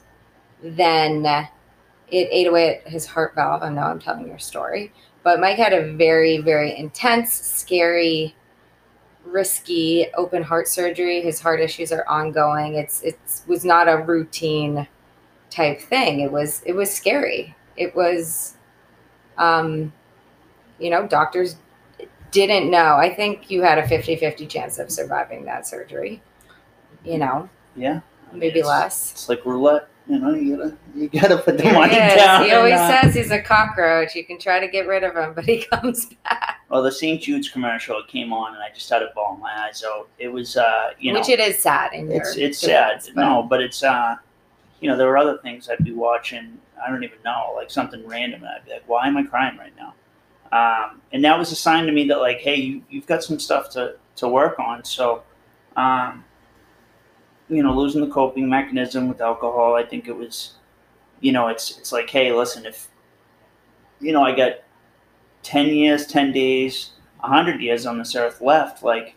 then 0.64 1.26
it 1.26 2.28
ate 2.32 2.48
away 2.48 2.78
at 2.78 2.88
his 2.88 3.06
heart 3.06 3.36
valve. 3.36 3.64
I 3.64 3.70
know 3.70 3.82
I'm 3.82 4.00
telling 4.00 4.28
your 4.28 4.40
story, 4.40 4.92
but 5.24 5.40
Mike 5.40 5.58
had 5.58 5.74
a 5.74 5.94
very, 5.94 6.38
very 6.40 6.76
intense, 6.78 7.34
scary, 7.34 8.36
risky 9.26 10.08
open 10.16 10.44
heart 10.44 10.68
surgery. 10.68 11.22
His 11.22 11.40
heart 11.40 11.60
issues 11.60 11.92
are 11.92 12.08
ongoing. 12.08 12.76
It's 12.76 13.02
it 13.02 13.18
was 13.48 13.64
not 13.64 13.88
a 13.88 13.98
routine 13.98 14.88
type 15.50 15.82
thing. 15.82 16.20
It 16.22 16.32
was 16.32 16.62
it 16.66 16.74
was 16.74 16.94
scary. 16.94 17.56
It 17.78 17.96
was, 17.96 18.56
um, 19.38 19.94
you 20.80 20.90
know, 20.90 21.08
doctors 21.08 21.56
didn't 22.32 22.70
know. 22.70 22.96
I 22.96 23.14
think 23.14 23.50
you 23.50 23.62
had 23.62 23.78
a 23.78 23.84
50-50 23.84 24.50
chance 24.50 24.80
of 24.80 24.92
surviving 24.92 25.46
that 25.46 25.68
surgery. 25.68 26.22
You 27.06 27.18
know, 27.18 27.50
yeah. 27.76 28.02
Maybe 28.34 28.60
it's- 28.60 28.68
less. 28.68 29.12
It's 29.12 29.30
like 29.30 29.46
roulette. 29.46 29.88
You 30.08 30.18
know, 30.20 30.34
you 30.34 30.58
gotta 30.58 30.78
you 30.96 31.08
gotta 31.10 31.38
put 31.38 31.58
the 31.60 31.64
money 31.72 31.94
is. 31.96 32.16
down. 32.16 32.44
He 32.44 32.52
always 32.52 32.74
uh, 32.74 33.02
says 33.02 33.14
he's 33.16 33.30
a 33.32 33.40
cockroach. 33.42 34.16
You 34.16 34.26
can 34.26 34.40
try 34.40 34.60
to 34.60 34.68
get 34.68 34.88
rid 34.88 35.04
of 35.04 35.16
him, 35.16 35.34
but 35.34 35.46
he 35.46 35.64
comes 35.72 36.08
back. 36.24 36.60
Well, 36.70 36.82
the 36.82 36.92
St. 36.92 37.22
Jude's 37.22 37.50
commercial 37.50 38.02
came 38.08 38.34
on, 38.34 38.56
and 38.56 38.64
I 38.64 38.70
just 38.74 38.88
started 38.88 39.10
bawling 39.16 39.40
my 39.42 39.54
eyes 39.68 39.84
out. 39.88 40.10
It 40.18 40.28
was, 40.30 40.58
uh, 40.58 40.92
you 41.00 41.14
know, 41.14 41.20
Which 41.20 41.30
it 41.30 41.40
is 41.40 41.60
sad. 41.60 41.94
In 41.94 42.12
it's 42.12 42.36
it's 42.36 42.58
sad. 42.60 43.04
but- 43.14 43.22
No, 43.22 43.44
but 43.44 43.62
it's, 43.62 43.84
uh, 43.84 44.16
you 44.80 44.90
know, 44.90 44.98
there 44.98 45.08
were 45.08 45.18
other 45.20 45.38
things 45.38 45.70
I'd 45.70 45.84
be 45.86 45.94
watching. 45.94 46.58
I 46.84 46.90
don't 46.90 47.04
even 47.04 47.20
know, 47.24 47.54
like 47.56 47.70
something 47.70 48.06
random, 48.08 48.42
and 48.44 48.50
I'd 48.50 48.66
be 48.66 48.72
like, 48.72 48.84
"Why 48.90 49.06
am 49.08 49.16
I 49.18 49.24
crying 49.24 49.56
right 49.58 49.74
now?" 49.78 49.94
Um, 50.52 51.00
and 51.14 51.24
that 51.24 51.38
was 51.38 51.52
a 51.52 51.56
sign 51.56 51.86
to 51.86 51.92
me 51.92 52.08
that, 52.08 52.20
like, 52.20 52.40
hey, 52.40 52.56
you, 52.56 52.82
you've 52.90 53.06
got 53.06 53.24
some 53.24 53.40
stuff 53.40 53.70
to 53.72 53.96
to 54.18 54.28
work 54.28 54.60
on. 54.60 54.84
So, 54.84 55.22
um, 55.78 56.26
you 57.52 57.62
know, 57.62 57.76
losing 57.76 58.02
the 58.02 58.08
coping 58.08 58.50
mechanism 58.50 59.10
with 59.10 59.22
alcohol, 59.22 59.76
I 59.76 59.84
think 59.84 60.08
it 60.08 60.16
was, 60.16 60.54
you 61.20 61.34
know, 61.34 61.50
it's 61.50 61.78
it's 61.78 61.92
like, 61.92 62.10
hey, 62.10 62.32
listen, 62.32 62.66
if 62.66 62.88
you 64.00 64.14
know, 64.14 64.24
I 64.24 64.34
got 64.36 64.54
ten 65.44 65.68
years, 65.68 66.08
ten 66.08 66.32
days, 66.32 66.92
hundred 67.20 67.62
years 67.62 67.86
on 67.86 67.98
this 67.98 68.16
earth 68.16 68.42
left, 68.42 68.84
like, 68.84 69.16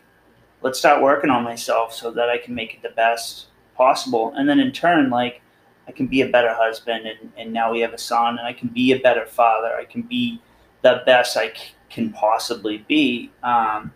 let's 0.61 0.77
start 0.77 1.01
working 1.01 1.29
on 1.29 1.43
myself 1.43 1.93
so 1.93 2.11
that 2.11 2.29
I 2.29 2.37
can 2.37 2.53
make 2.53 2.73
it 2.73 2.83
the 2.83 2.89
best 2.89 3.47
possible, 3.75 4.33
and 4.35 4.47
then 4.49 4.59
in 4.59 4.71
turn, 4.71 5.09
like, 5.09 5.41
I 5.87 5.91
can 5.93 6.07
be 6.07 6.21
a 6.21 6.29
better 6.29 6.53
husband, 6.53 7.07
and 7.07 7.31
and 7.37 7.53
now 7.53 7.71
we 7.71 7.79
have 7.79 7.93
a 7.93 7.97
son, 7.97 8.37
and 8.37 8.47
I 8.47 8.53
can 8.53 8.67
be 8.67 8.91
a 8.91 8.99
better 8.99 9.25
father. 9.25 9.75
I 9.75 9.85
can 9.85 10.01
be 10.01 10.41
the 10.81 11.01
best 11.05 11.37
I 11.37 11.53
c- 11.53 11.73
can 11.89 12.11
possibly 12.11 12.79
be. 12.87 13.31
Um, 13.43 13.93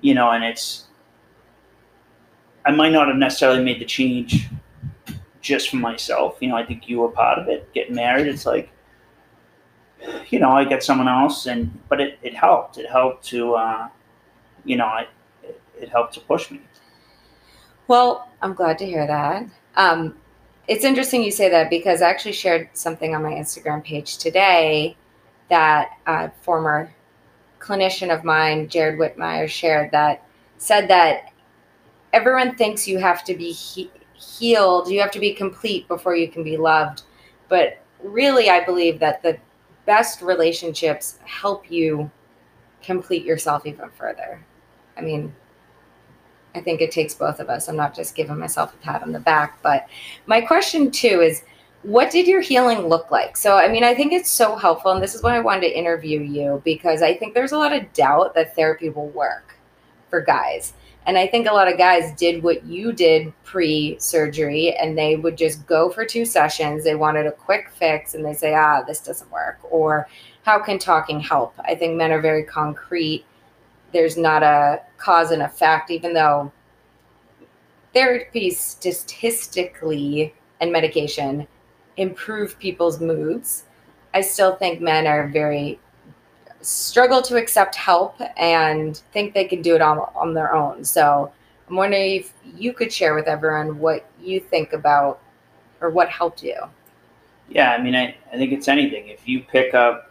you 0.00 0.12
know, 0.14 0.32
and 0.32 0.44
it's 0.44 0.83
I 2.66 2.70
might 2.70 2.92
not 2.92 3.08
have 3.08 3.16
necessarily 3.16 3.62
made 3.62 3.80
the 3.80 3.84
change 3.84 4.48
just 5.40 5.68
for 5.68 5.76
myself. 5.76 6.38
You 6.40 6.48
know, 6.48 6.56
I 6.56 6.64
think 6.64 6.88
you 6.88 7.00
were 7.00 7.10
part 7.10 7.38
of 7.38 7.48
it. 7.48 7.72
Getting 7.74 7.94
married, 7.94 8.26
it's 8.26 8.46
like, 8.46 8.70
you 10.28 10.38
know, 10.38 10.50
I 10.50 10.64
got 10.64 10.82
someone 10.82 11.08
else, 11.08 11.46
and 11.46 11.78
but 11.88 12.00
it, 12.00 12.18
it 12.22 12.34
helped. 12.34 12.78
It 12.78 12.88
helped 12.90 13.24
to, 13.26 13.54
uh, 13.54 13.88
you 14.64 14.76
know, 14.76 14.86
I, 14.86 15.06
it, 15.42 15.60
it 15.78 15.88
helped 15.88 16.14
to 16.14 16.20
push 16.20 16.50
me. 16.50 16.60
Well, 17.86 18.30
I'm 18.40 18.54
glad 18.54 18.78
to 18.78 18.86
hear 18.86 19.06
that. 19.06 19.46
Um, 19.76 20.16
it's 20.66 20.84
interesting 20.84 21.22
you 21.22 21.30
say 21.30 21.50
that 21.50 21.68
because 21.68 22.00
I 22.00 22.08
actually 22.08 22.32
shared 22.32 22.70
something 22.72 23.14
on 23.14 23.22
my 23.22 23.32
Instagram 23.32 23.84
page 23.84 24.16
today 24.16 24.96
that 25.50 25.90
a 26.06 26.30
former 26.40 26.94
clinician 27.58 28.14
of 28.14 28.24
mine, 28.24 28.68
Jared 28.68 28.98
Whitmire, 28.98 29.48
shared 29.48 29.90
that 29.90 30.26
said 30.56 30.88
that 30.88 31.33
everyone 32.14 32.54
thinks 32.54 32.86
you 32.86 32.98
have 32.98 33.24
to 33.24 33.34
be 33.34 33.50
he- 33.50 33.90
healed, 34.14 34.88
you 34.88 35.00
have 35.00 35.10
to 35.10 35.18
be 35.18 35.34
complete 35.34 35.88
before 35.88 36.14
you 36.14 36.28
can 36.28 36.44
be 36.44 36.56
loved. 36.56 37.02
But 37.48 37.82
really, 38.02 38.48
I 38.48 38.64
believe 38.64 39.00
that 39.00 39.22
the 39.22 39.36
best 39.84 40.22
relationships 40.22 41.18
help 41.24 41.70
you 41.70 42.10
complete 42.82 43.24
yourself 43.24 43.66
even 43.66 43.90
further. 43.90 44.44
I 44.96 45.00
mean, 45.00 45.34
I 46.54 46.60
think 46.60 46.80
it 46.80 46.92
takes 46.92 47.14
both 47.14 47.40
of 47.40 47.50
us. 47.50 47.68
I'm 47.68 47.76
not 47.76 47.94
just 47.94 48.14
giving 48.14 48.38
myself 48.38 48.72
a 48.72 48.76
pat 48.76 49.02
on 49.02 49.10
the 49.10 49.18
back. 49.18 49.58
But 49.60 49.88
my 50.26 50.40
question 50.40 50.92
too 50.92 51.20
is 51.20 51.42
what 51.82 52.12
did 52.12 52.28
your 52.28 52.40
healing 52.40 52.86
look 52.86 53.10
like? 53.10 53.36
So, 53.36 53.56
I 53.56 53.68
mean, 53.68 53.82
I 53.82 53.92
think 53.92 54.12
it's 54.12 54.30
so 54.30 54.54
helpful. 54.54 54.92
And 54.92 55.02
this 55.02 55.16
is 55.16 55.22
why 55.22 55.36
I 55.36 55.40
wanted 55.40 55.62
to 55.62 55.76
interview 55.76 56.20
you 56.20 56.62
because 56.64 57.02
I 57.02 57.16
think 57.16 57.34
there's 57.34 57.52
a 57.52 57.58
lot 57.58 57.72
of 57.72 57.92
doubt 57.92 58.34
that 58.36 58.54
therapy 58.54 58.88
will 58.88 59.08
work 59.08 59.56
for 60.08 60.20
guys. 60.20 60.74
And 61.06 61.18
I 61.18 61.26
think 61.26 61.46
a 61.46 61.52
lot 61.52 61.70
of 61.70 61.76
guys 61.76 62.12
did 62.16 62.42
what 62.42 62.64
you 62.64 62.92
did 62.92 63.32
pre 63.44 63.96
surgery 63.98 64.74
and 64.76 64.96
they 64.96 65.16
would 65.16 65.36
just 65.36 65.66
go 65.66 65.90
for 65.90 66.04
two 66.04 66.24
sessions. 66.24 66.84
They 66.84 66.94
wanted 66.94 67.26
a 67.26 67.32
quick 67.32 67.70
fix 67.70 68.14
and 68.14 68.24
they 68.24 68.34
say, 68.34 68.54
ah, 68.54 68.82
this 68.82 69.00
doesn't 69.00 69.30
work. 69.30 69.58
Or 69.70 70.08
how 70.44 70.58
can 70.58 70.78
talking 70.78 71.20
help? 71.20 71.54
I 71.60 71.74
think 71.74 71.96
men 71.96 72.12
are 72.12 72.20
very 72.20 72.44
concrete 72.44 73.24
there's 73.94 74.18
not 74.18 74.42
a 74.42 74.82
cause 74.98 75.30
and 75.30 75.40
effect, 75.40 75.90
even 75.90 76.12
though 76.12 76.52
therapy 77.94 78.50
statistically 78.50 80.34
and 80.60 80.70
medication 80.70 81.46
improve 81.96 82.58
people's 82.58 83.00
moods. 83.00 83.64
I 84.12 84.20
still 84.20 84.56
think 84.56 84.80
men 84.80 85.06
are 85.06 85.28
very 85.28 85.78
struggle 86.64 87.22
to 87.22 87.36
accept 87.36 87.74
help 87.74 88.20
and 88.36 88.96
think 89.12 89.34
they 89.34 89.44
can 89.44 89.62
do 89.62 89.74
it 89.74 89.82
on, 89.82 89.98
on 90.14 90.34
their 90.34 90.54
own. 90.54 90.84
So 90.84 91.32
I'm 91.68 91.76
wondering 91.76 92.20
if 92.20 92.32
you 92.56 92.72
could 92.72 92.92
share 92.92 93.14
with 93.14 93.26
everyone 93.26 93.78
what 93.78 94.06
you 94.20 94.40
think 94.40 94.72
about 94.72 95.20
or 95.80 95.90
what 95.90 96.08
helped 96.08 96.42
you. 96.42 96.56
Yeah, 97.48 97.72
I 97.72 97.82
mean, 97.82 97.94
I, 97.94 98.16
I 98.32 98.36
think 98.36 98.52
it's 98.52 98.68
anything. 98.68 99.08
If 99.08 99.28
you 99.28 99.40
pick 99.40 99.74
up 99.74 100.10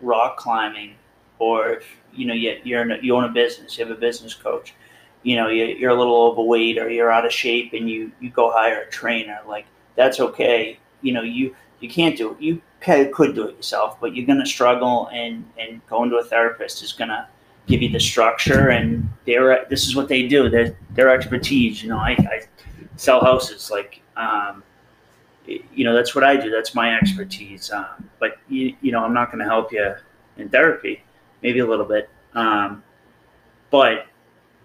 rock 0.00 0.36
climbing, 0.36 0.94
or 1.38 1.70
if 1.70 1.86
you 2.12 2.26
know 2.26 2.34
you, 2.34 2.60
you're 2.62 2.82
in 2.82 2.92
a, 2.92 2.98
you 3.02 3.16
own 3.16 3.24
a 3.24 3.28
business, 3.28 3.76
you 3.76 3.84
have 3.84 3.96
a 3.96 3.98
business 3.98 4.34
coach, 4.34 4.74
you 5.22 5.36
know 5.36 5.48
you, 5.48 5.64
you're 5.64 5.90
a 5.90 5.98
little 5.98 6.16
overweight 6.16 6.78
or 6.78 6.88
you're 6.88 7.10
out 7.10 7.26
of 7.26 7.32
shape, 7.32 7.72
and 7.72 7.90
you 7.90 8.12
you 8.20 8.30
go 8.30 8.52
hire 8.52 8.82
a 8.82 8.90
trainer, 8.90 9.40
like 9.48 9.66
that's 9.96 10.20
okay. 10.20 10.78
You 11.02 11.12
know 11.12 11.22
you 11.22 11.56
you 11.80 11.88
can't 11.88 12.16
do 12.16 12.32
it. 12.32 12.40
You 12.40 12.62
could 12.80 13.34
do 13.34 13.48
it 13.48 13.56
yourself, 13.56 14.00
but 14.00 14.14
you're 14.14 14.26
gonna 14.26 14.46
struggle, 14.46 15.08
and 15.12 15.44
and 15.58 15.84
going 15.86 16.10
to 16.10 16.16
a 16.16 16.24
therapist 16.24 16.82
is 16.82 16.92
gonna 16.92 17.28
give 17.66 17.82
you 17.82 17.90
the 17.90 18.00
structure, 18.00 18.68
and 18.70 19.08
they're 19.26 19.66
this 19.68 19.86
is 19.86 19.96
what 19.96 20.08
they 20.08 20.26
do. 20.28 20.48
Their 20.48 20.76
their 20.90 21.10
expertise. 21.10 21.82
You 21.82 21.90
know, 21.90 21.98
I, 21.98 22.10
I 22.10 22.42
sell 22.96 23.20
houses 23.20 23.70
like. 23.70 24.02
Um, 24.16 24.62
you 25.46 25.84
know 25.84 25.94
that's 25.94 26.14
what 26.14 26.24
I 26.24 26.36
do. 26.36 26.50
That's 26.50 26.74
my 26.74 26.96
expertise. 26.96 27.70
Um, 27.70 28.08
but 28.18 28.38
you, 28.48 28.76
you 28.80 28.92
know, 28.92 29.04
I'm 29.04 29.14
not 29.14 29.32
going 29.32 29.40
to 29.40 29.44
help 29.44 29.72
you 29.72 29.94
in 30.36 30.48
therapy. 30.48 31.02
Maybe 31.42 31.60
a 31.60 31.66
little 31.66 31.86
bit. 31.86 32.08
Um, 32.34 32.82
but 33.70 34.06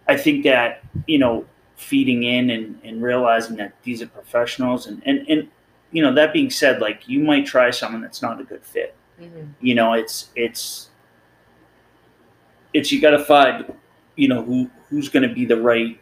I 0.08 0.18
think 0.18 0.44
that 0.44 0.84
you 1.08 1.18
know, 1.18 1.46
feeding 1.76 2.24
in 2.24 2.50
and, 2.50 2.80
and 2.84 3.02
realizing 3.02 3.56
that 3.58 3.74
these 3.84 4.02
are 4.02 4.08
professionals, 4.08 4.88
and, 4.88 5.02
and 5.06 5.28
and 5.28 5.50
you 5.96 6.02
know, 6.02 6.14
that 6.14 6.34
being 6.34 6.50
said, 6.50 6.82
like 6.82 7.08
you 7.08 7.22
might 7.22 7.46
try 7.46 7.72
someone 7.72 8.02
that's 8.02 8.22
not 8.22 8.42
a 8.42 8.44
good 8.44 8.64
fit. 8.66 8.96
Mm-hmm. 9.20 9.52
You 9.62 9.76
know, 9.76 9.94
it's 9.94 10.30
it's 10.36 10.90
it's 12.74 12.92
you 12.92 13.00
got 13.00 13.12
to 13.12 13.24
find 13.24 13.74
you 14.18 14.28
know 14.28 14.44
who 14.44 14.70
who's 14.90 15.08
going 15.08 15.28
to 15.28 15.34
be 15.34 15.46
the 15.46 15.62
right 15.62 16.00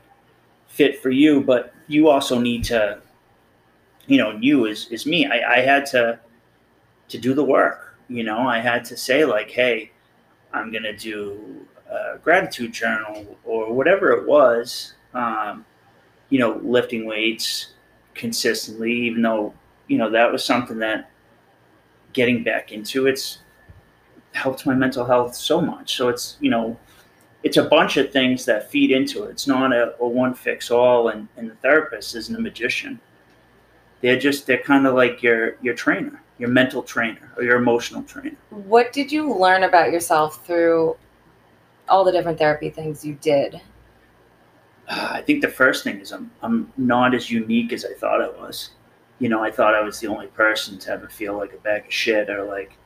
fit 0.67 1.01
for 1.01 1.11
you, 1.11 1.41
but 1.41 1.73
you 1.87 2.09
also 2.09 2.39
need 2.39 2.63
to 2.65 3.03
you 4.07 4.17
know, 4.17 4.31
you 4.41 4.65
is 4.65 4.87
is 4.87 5.05
me. 5.05 5.27
I, 5.27 5.57
I 5.57 5.59
had 5.59 5.85
to 5.87 6.19
to 7.09 7.17
do 7.17 7.33
the 7.33 7.43
work. 7.43 7.97
You 8.09 8.23
know, 8.23 8.39
I 8.39 8.59
had 8.59 8.83
to 8.85 8.97
say 8.97 9.25
like, 9.25 9.49
hey, 9.49 9.91
I'm 10.53 10.71
gonna 10.71 10.97
do 10.97 11.67
a 11.89 12.17
gratitude 12.17 12.73
journal 12.73 13.37
or 13.43 13.71
whatever 13.73 14.11
it 14.11 14.27
was. 14.27 14.93
Um, 15.13 15.65
you 16.29 16.39
know, 16.39 16.59
lifting 16.63 17.05
weights 17.05 17.73
consistently, 18.15 18.91
even 18.91 19.21
though 19.21 19.53
you 19.93 19.99
know 19.99 20.09
that 20.09 20.31
was 20.31 20.43
something 20.43 20.79
that 20.79 21.11
getting 22.13 22.43
back 22.43 22.71
into 22.71 23.05
it's 23.05 23.39
helped 24.33 24.65
my 24.65 24.73
mental 24.73 25.05
health 25.05 25.35
so 25.35 25.61
much. 25.61 25.95
So 25.95 26.09
it's 26.09 26.37
you 26.39 26.49
know, 26.49 26.77
it's 27.43 27.57
a 27.57 27.63
bunch 27.63 27.97
of 27.97 28.11
things 28.11 28.45
that 28.45 28.71
feed 28.71 28.91
into 28.91 29.23
it. 29.23 29.31
It's 29.31 29.47
not 29.47 29.71
a, 29.71 29.95
a 29.99 30.07
one 30.07 30.33
fix 30.33 30.71
all, 30.71 31.09
and, 31.09 31.27
and 31.37 31.49
the 31.49 31.55
therapist 31.55 32.15
isn't 32.15 32.35
a 32.35 32.41
magician. 32.41 32.99
They're 34.01 34.19
just 34.19 34.47
they're 34.47 34.57
kind 34.57 34.85
of 34.85 34.95
like 34.95 35.23
your 35.23 35.57
your 35.61 35.75
trainer, 35.75 36.21
your 36.39 36.49
mental 36.49 36.83
trainer, 36.83 37.31
or 37.37 37.43
your 37.43 37.57
emotional 37.57 38.03
trainer. 38.03 38.37
What 38.49 38.91
did 38.91 39.11
you 39.11 39.33
learn 39.33 39.63
about 39.63 39.91
yourself 39.91 40.45
through 40.45 40.97
all 41.87 42.03
the 42.03 42.11
different 42.11 42.39
therapy 42.39 42.69
things 42.69 43.05
you 43.05 43.13
did? 43.21 43.61
Uh, 44.89 45.09
I 45.11 45.21
think 45.21 45.41
the 45.41 45.49
first 45.49 45.83
thing 45.83 45.99
is 45.99 46.11
I'm 46.11 46.31
I'm 46.41 46.73
not 46.77 47.13
as 47.13 47.29
unique 47.29 47.71
as 47.71 47.85
I 47.85 47.93
thought 47.93 48.21
I 48.21 48.29
was. 48.29 48.71
You 49.23 49.29
know, 49.29 49.41
I 49.43 49.51
thought 49.51 49.73
I 49.73 49.81
was 49.81 49.99
the 49.99 50.07
only 50.07 50.27
person 50.27 50.77
to 50.79 50.91
ever 50.91 51.07
feel 51.07 51.37
like 51.37 51.53
a 51.53 51.57
bag 51.57 51.85
of 51.85 51.93
shit 51.93 52.29
or 52.29 52.43
like 52.43 52.77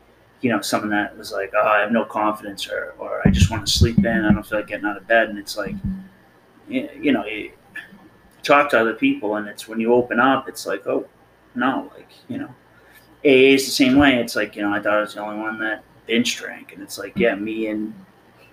you 0.41 0.51
know, 0.51 0.61
someone 0.61 0.91
that 0.91 1.17
was 1.17 1.31
like, 1.31 1.51
oh, 1.55 1.65
I 1.65 1.79
have 1.79 1.91
no 1.91 2.05
confidence 2.05 2.69
or, 2.69 2.93
or 2.99 3.21
I 3.25 3.31
just 3.31 3.49
want 3.49 3.65
to 3.65 3.71
sleep 3.71 3.97
in. 3.97 4.25
I 4.25 4.31
don't 4.31 4.45
feel 4.45 4.59
like 4.59 4.67
getting 4.67 4.85
out 4.85 4.97
of 4.97 5.07
bed. 5.07 5.29
And 5.29 5.39
it's 5.39 5.57
like, 5.57 5.75
you 6.69 7.11
know, 7.11 7.25
you 7.25 7.51
talk 8.43 8.69
to 8.71 8.79
other 8.79 8.93
people 8.93 9.37
and 9.37 9.47
it's 9.47 9.67
when 9.67 9.79
you 9.79 9.93
open 9.93 10.19
up, 10.19 10.47
it's 10.47 10.65
like, 10.65 10.85
oh, 10.85 11.07
no, 11.55 11.91
like, 11.95 12.09
you 12.27 12.37
know, 12.37 12.53
AA 13.25 13.55
is 13.55 13.65
the 13.65 13.71
same 13.71 13.97
way. 13.97 14.17
It's 14.17 14.35
like, 14.35 14.55
you 14.55 14.61
know, 14.61 14.73
I 14.73 14.79
thought 14.79 14.93
I 14.93 15.01
was 15.01 15.15
the 15.15 15.21
only 15.21 15.41
one 15.41 15.59
that 15.59 15.83
binge 16.05 16.35
drank. 16.37 16.73
And 16.73 16.83
it's 16.83 16.99
like, 16.99 17.13
yeah, 17.15 17.33
me 17.33 17.67
and, 17.67 17.93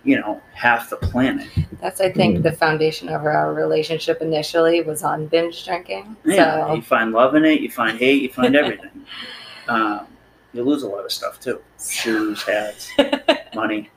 you 0.05 0.21
know, 0.21 0.41
half 0.53 0.91
the 0.91 0.97
planet. 0.97 1.49
That's, 1.81 2.01
I 2.01 2.11
think, 2.13 2.43
the 2.43 2.53
foundation 2.53 3.09
of 3.09 3.25
our 3.25 3.55
relationship 3.55 4.21
initially 4.21 4.83
was 4.83 5.03
on 5.03 5.27
binge 5.27 5.65
drinking. 5.65 6.17
Yeah. 6.25 6.67
So, 6.69 6.75
You 6.75 6.83
find 6.83 7.13
love 7.13 7.35
in 7.35 7.45
it, 7.45 7.61
you 7.61 7.71
find 7.71 7.99
hate, 7.99 8.23
you 8.23 8.29
find 8.29 8.55
everything. 8.55 8.91
um, 9.69 10.07
you 10.53 10.63
lose 10.63 10.83
a 10.83 10.89
lot 10.89 11.05
of 11.05 11.11
stuff 11.11 11.41
too 11.41 11.61
shoes, 11.85 12.43
hats, 12.43 12.91
money. 13.55 13.91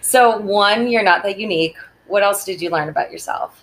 so 0.00 0.38
one, 0.38 0.86
you're 0.86 1.02
not 1.02 1.22
that 1.24 1.38
unique. 1.38 1.76
What 2.06 2.22
else 2.22 2.44
did 2.44 2.60
you 2.62 2.70
learn 2.70 2.88
about 2.88 3.10
yourself 3.10 3.60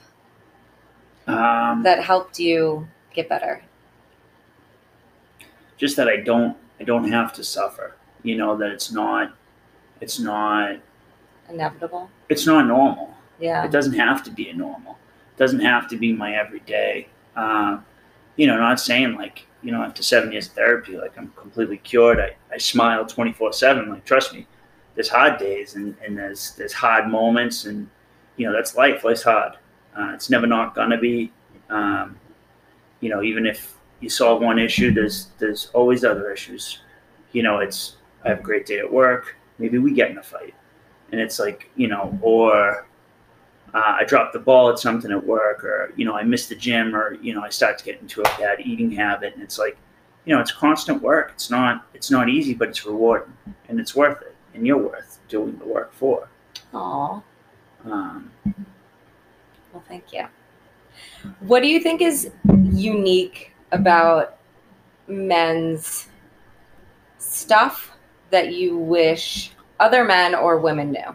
Um, 1.27 1.83
that 1.83 2.03
helped 2.03 2.39
you 2.39 2.87
get 3.13 3.29
better? 3.29 3.61
just 5.77 5.95
that 5.95 6.07
I 6.07 6.17
don't 6.17 6.55
I 6.79 6.83
don't 6.83 7.11
have 7.11 7.31
to 7.33 7.43
suffer. 7.43 7.95
You 8.23 8.35
know 8.37 8.55
that 8.57 8.71
it's 8.71 8.91
not 8.91 9.33
it's 10.01 10.19
not 10.19 10.77
Inevitable. 11.53 12.09
it's 12.29 12.45
not 12.45 12.67
normal. 12.67 13.13
Yeah. 13.39 13.65
It 13.65 13.71
doesn't 13.71 13.93
have 13.93 14.23
to 14.23 14.31
be 14.31 14.49
a 14.49 14.53
normal. 14.53 14.97
It 15.35 15.37
doesn't 15.37 15.61
have 15.61 15.87
to 15.89 15.97
be 15.97 16.13
my 16.13 16.35
everyday. 16.35 17.07
Um, 17.35 17.85
you 18.35 18.47
know, 18.47 18.57
not 18.57 18.79
saying 18.79 19.15
like 19.15 19.45
you 19.63 19.71
know 19.71 19.81
after 19.83 20.03
seven 20.03 20.31
years 20.31 20.47
of 20.47 20.53
therapy, 20.53 20.97
like 20.97 21.17
I'm 21.17 21.31
completely 21.35 21.77
cured. 21.77 22.19
I, 22.19 22.35
I 22.53 22.57
smile 22.57 23.05
twenty 23.05 23.33
four 23.33 23.51
seven. 23.53 23.89
Like 23.89 24.05
trust 24.05 24.33
me, 24.33 24.47
there's 24.95 25.09
hard 25.09 25.37
days 25.39 25.75
and, 25.75 25.95
and 26.05 26.17
there's 26.17 26.55
there's 26.55 26.73
hard 26.73 27.07
moments 27.09 27.65
and 27.65 27.89
you 28.37 28.45
know 28.47 28.53
that's 28.53 28.75
life. 28.75 29.03
Life's 29.03 29.23
hard. 29.23 29.53
Uh, 29.97 30.11
it's 30.13 30.29
never 30.29 30.47
not 30.47 30.75
gonna 30.75 30.97
be. 30.97 31.31
Um, 31.69 32.17
you 32.99 33.09
know, 33.09 33.23
even 33.23 33.45
if 33.45 33.73
you 33.99 34.09
solve 34.09 34.41
one 34.41 34.59
issue, 34.59 34.93
there's 34.93 35.27
there's 35.39 35.69
always 35.73 36.03
other 36.03 36.31
issues. 36.31 36.79
You 37.31 37.43
know, 37.43 37.59
it's 37.59 37.95
I 38.23 38.29
have 38.29 38.39
a 38.39 38.43
great 38.43 38.65
day 38.65 38.79
at 38.79 38.91
work. 38.91 39.35
Maybe 39.57 39.77
we 39.77 39.93
get 39.93 40.11
in 40.11 40.17
a 40.17 40.23
fight, 40.23 40.53
and 41.11 41.19
it's 41.19 41.39
like 41.39 41.69
you 41.75 41.87
know, 41.87 42.17
or 42.21 42.85
uh, 43.73 43.95
I 43.99 44.03
dropped 44.05 44.33
the 44.33 44.39
ball 44.39 44.69
at 44.69 44.79
something 44.79 45.11
at 45.11 45.25
work, 45.25 45.63
or 45.63 45.93
you 45.95 46.05
know, 46.05 46.15
I 46.15 46.23
missed 46.23 46.49
the 46.49 46.55
gym, 46.55 46.95
or 46.95 47.13
you 47.15 47.33
know, 47.33 47.41
I 47.41 47.49
start 47.49 47.77
to 47.77 47.85
get 47.85 48.01
into 48.01 48.21
a 48.21 48.23
bad 48.37 48.59
eating 48.61 48.91
habit, 48.91 49.33
and 49.33 49.43
it's 49.43 49.57
like, 49.57 49.77
you 50.25 50.35
know, 50.35 50.41
it's 50.41 50.51
constant 50.51 51.01
work. 51.01 51.31
It's 51.33 51.49
not 51.49 51.85
it's 51.93 52.11
not 52.11 52.29
easy, 52.29 52.53
but 52.53 52.69
it's 52.69 52.85
rewarding, 52.85 53.33
and 53.69 53.79
it's 53.79 53.95
worth 53.95 54.21
it, 54.21 54.35
and 54.53 54.65
you're 54.67 54.77
worth 54.77 55.19
doing 55.27 55.57
the 55.57 55.65
work 55.65 55.93
for. 55.93 56.27
Aw. 56.73 57.21
Um, 57.85 58.31
Well, 59.73 59.83
thank 59.87 60.13
you. 60.13 60.25
What 61.39 61.61
do 61.61 61.67
you 61.67 61.79
think 61.79 62.01
is 62.01 62.29
unique 62.43 63.53
about 63.71 64.37
men's 65.07 66.07
stuff 67.17 67.91
that 68.29 68.53
you 68.53 68.77
wish 68.77 69.51
other 69.81 70.03
men 70.05 70.33
or 70.35 70.57
women 70.59 70.91
knew? 70.91 71.11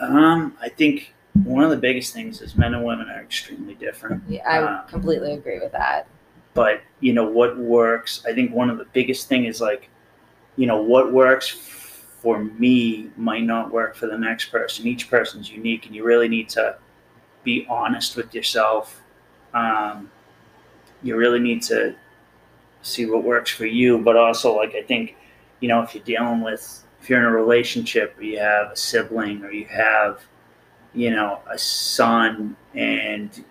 um, 0.00 0.56
I 0.60 0.68
think 0.68 1.12
one 1.44 1.62
of 1.64 1.70
the 1.70 1.76
biggest 1.76 2.12
things 2.14 2.40
is 2.40 2.56
men 2.56 2.74
and 2.74 2.84
women 2.84 3.08
are 3.10 3.20
extremely 3.20 3.74
different. 3.74 4.22
Yeah, 4.28 4.48
I 4.48 4.58
Uh, 4.62 4.82
completely 4.82 5.34
agree 5.34 5.58
with 5.58 5.72
that. 5.72 6.06
but 6.54 6.80
you 7.00 7.12
know 7.12 7.24
what 7.38 7.56
works 7.56 8.24
i 8.26 8.32
think 8.34 8.50
one 8.52 8.68
of 8.70 8.76
the 8.76 8.84
biggest 8.92 9.28
thing 9.28 9.44
is 9.44 9.60
like 9.60 9.88
you 10.56 10.66
know 10.66 10.82
what 10.82 11.12
works 11.12 11.48
for 12.22 12.42
me 12.64 13.08
might 13.16 13.44
not 13.44 13.70
work 13.70 13.94
for 13.94 14.06
the 14.08 14.18
next 14.18 14.46
person 14.50 14.84
each 14.92 15.08
person's 15.08 15.48
unique 15.48 15.86
and 15.86 15.94
you 15.94 16.02
really 16.02 16.28
need 16.28 16.48
to 16.48 16.76
be 17.44 17.64
honest 17.70 18.16
with 18.16 18.34
yourself 18.34 19.00
um, 19.54 20.10
you 21.04 21.14
really 21.16 21.38
need 21.38 21.62
to 21.62 21.94
see 22.82 23.06
what 23.06 23.22
works 23.22 23.50
for 23.58 23.66
you 23.66 23.96
but 23.98 24.16
also 24.16 24.48
like 24.56 24.74
i 24.74 24.82
think 24.82 25.14
you 25.60 25.68
know 25.68 25.80
if 25.84 25.94
you're 25.94 26.04
dealing 26.04 26.40
with 26.40 26.82
if 27.00 27.08
you're 27.08 27.18
in 27.18 27.24
a 27.24 27.30
relationship 27.30 28.16
or 28.18 28.22
you 28.22 28.38
have 28.38 28.72
a 28.72 28.76
sibling 28.76 29.42
or 29.44 29.50
you 29.50 29.66
have 29.66 30.22
you 30.94 31.10
know 31.10 31.40
a 31.50 31.58
son 31.58 32.56
and 32.74 33.44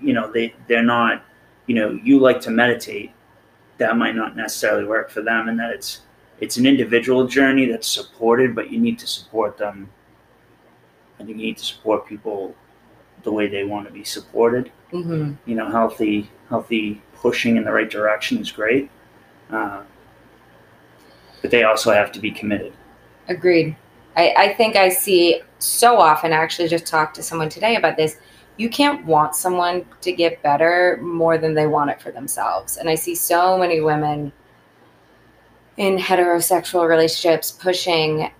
you 0.00 0.12
know 0.12 0.30
they 0.30 0.54
they're 0.68 0.82
not 0.82 1.24
you 1.66 1.74
know 1.74 1.90
you 2.02 2.18
like 2.18 2.40
to 2.40 2.50
meditate 2.50 3.12
that 3.78 3.96
might 3.96 4.14
not 4.14 4.36
necessarily 4.36 4.84
work 4.84 5.10
for 5.10 5.22
them 5.22 5.48
and 5.48 5.58
that 5.58 5.70
it's 5.70 6.02
it's 6.40 6.56
an 6.56 6.66
individual 6.66 7.26
journey 7.26 7.66
that's 7.66 7.88
supported 7.88 8.54
but 8.54 8.70
you 8.70 8.78
need 8.78 8.98
to 8.98 9.06
support 9.06 9.56
them. 9.56 9.88
I 11.14 11.24
think 11.24 11.30
you 11.30 11.46
need 11.46 11.58
to 11.58 11.64
support 11.64 12.06
people 12.06 12.54
the 13.22 13.32
way 13.32 13.46
they 13.46 13.64
want 13.64 13.86
to 13.86 13.92
be 13.92 14.04
supported. 14.04 14.70
Hmm 14.90 15.32
you 15.46 15.54
know 15.54 15.70
healthy 15.70 16.30
healthy 16.48 17.00
pushing 17.14 17.56
in 17.56 17.64
the 17.64 17.72
right 17.72 17.90
direction 17.90 18.38
is 18.38 18.52
great 18.52 18.90
uh, 19.50 19.82
but 21.40 21.50
they 21.50 21.64
also 21.64 21.92
have 21.92 22.12
to 22.12 22.20
be 22.20 22.30
committed 22.30 22.72
Agreed. 23.28 23.76
I, 24.16 24.34
I 24.36 24.54
think 24.54 24.76
I 24.76 24.88
see 24.88 25.40
so 25.58 25.96
often, 25.96 26.32
I 26.32 26.36
actually 26.36 26.68
just 26.68 26.86
talked 26.86 27.14
to 27.16 27.22
someone 27.22 27.48
today 27.48 27.76
about 27.76 27.96
this. 27.96 28.18
You 28.56 28.68
can't 28.68 29.04
want 29.06 29.34
someone 29.34 29.86
to 30.00 30.12
get 30.12 30.42
better 30.42 30.98
more 31.00 31.38
than 31.38 31.54
they 31.54 31.66
want 31.66 31.90
it 31.90 32.00
for 32.00 32.10
themselves. 32.10 32.76
And 32.76 32.88
I 32.88 32.94
see 32.94 33.14
so 33.14 33.56
many 33.56 33.80
women 33.80 34.32
in 35.76 35.96
heterosexual 35.96 36.88
relationships 36.88 37.50
pushing 37.50 38.30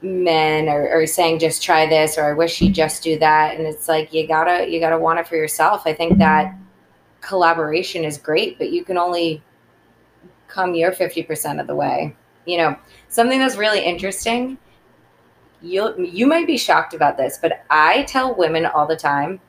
men 0.00 0.68
or, 0.68 0.88
or 0.90 1.06
saying 1.06 1.40
just 1.40 1.60
try 1.62 1.86
this 1.86 2.16
or 2.16 2.24
I 2.24 2.32
wish 2.32 2.60
you 2.60 2.70
just 2.70 3.02
do 3.02 3.18
that. 3.18 3.56
And 3.56 3.66
it's 3.66 3.88
like 3.88 4.12
you 4.12 4.28
gotta 4.28 4.68
you 4.70 4.78
gotta 4.78 4.98
want 4.98 5.18
it 5.18 5.26
for 5.26 5.34
yourself. 5.34 5.82
I 5.86 5.92
think 5.92 6.18
that 6.18 6.54
collaboration 7.20 8.04
is 8.04 8.16
great, 8.16 8.58
but 8.58 8.70
you 8.70 8.84
can 8.84 8.96
only 8.96 9.42
come 10.46 10.74
your 10.74 10.92
50% 10.92 11.60
of 11.60 11.66
the 11.66 11.74
way. 11.74 12.16
You 12.48 12.56
know, 12.56 12.76
something 13.08 13.38
that's 13.38 13.56
really 13.56 13.84
interesting. 13.84 14.56
You 15.60 15.94
you 16.00 16.26
might 16.26 16.46
be 16.46 16.56
shocked 16.56 16.94
about 16.94 17.16
this 17.16 17.36
but 17.36 17.64
i 17.68 18.04
tell 18.04 18.32
women 18.36 18.64
all 18.64 18.86
the 18.86 18.94
time 18.94 19.40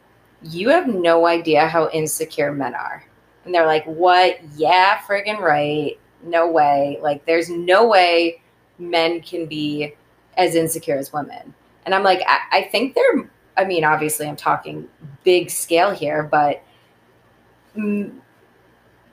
you 0.42 0.70
have 0.70 0.88
no 0.88 1.28
idea 1.28 1.68
how 1.68 1.90
insecure 1.90 2.52
men 2.52 2.74
are. 2.74 3.06
And 3.46 3.54
they're 3.54 3.68
like 3.68 3.86
what? 3.86 4.40
Yeah 4.56 4.98
friggin 5.08 5.40
right. 5.40 6.00
No 6.24 6.50
way. 6.52 6.98
Like 7.02 7.26
there's 7.26 7.50
no 7.50 7.88
way 7.88 8.42
men 8.80 9.22
can 9.22 9.46
be 9.46 9.96
as 10.38 10.56
insecure 10.56 10.98
as 10.98 11.14
women. 11.14 11.54
And 11.86 11.96
i'm 11.96 12.04
like 12.04 12.22
i, 12.28 12.60
I 12.60 12.64
think 12.64 12.96
they're 12.96 13.30
i 13.58 13.64
mean 13.64 13.84
obviously 13.84 14.28
i'm 14.28 14.36
talking 14.36 14.88
big 15.24 15.50
scale 15.50 15.92
here 15.92 16.24
but 16.24 16.64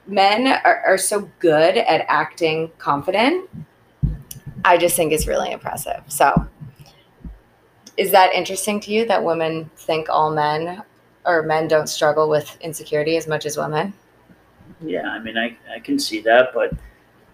men 0.06 0.46
are, 0.64 0.82
are 0.86 0.98
so 0.98 1.30
good 1.38 1.76
at 1.76 2.04
acting 2.08 2.70
confident 2.78 3.48
I 4.66 4.76
just 4.76 4.96
think 4.96 5.12
it's 5.12 5.26
really 5.26 5.52
impressive. 5.52 6.02
So, 6.08 6.46
is 7.96 8.10
that 8.10 8.34
interesting 8.34 8.80
to 8.80 8.92
you 8.92 9.06
that 9.06 9.24
women 9.24 9.70
think 9.76 10.08
all 10.10 10.30
men 10.30 10.82
or 11.24 11.42
men 11.42 11.68
don't 11.68 11.88
struggle 11.88 12.28
with 12.28 12.56
insecurity 12.60 13.16
as 13.16 13.26
much 13.26 13.46
as 13.46 13.56
women? 13.56 13.94
yeah 14.84 15.08
i 15.08 15.18
mean 15.18 15.38
i, 15.38 15.56
I 15.72 15.78
can 15.80 15.98
see 15.98 16.20
that 16.20 16.52
but 16.52 16.72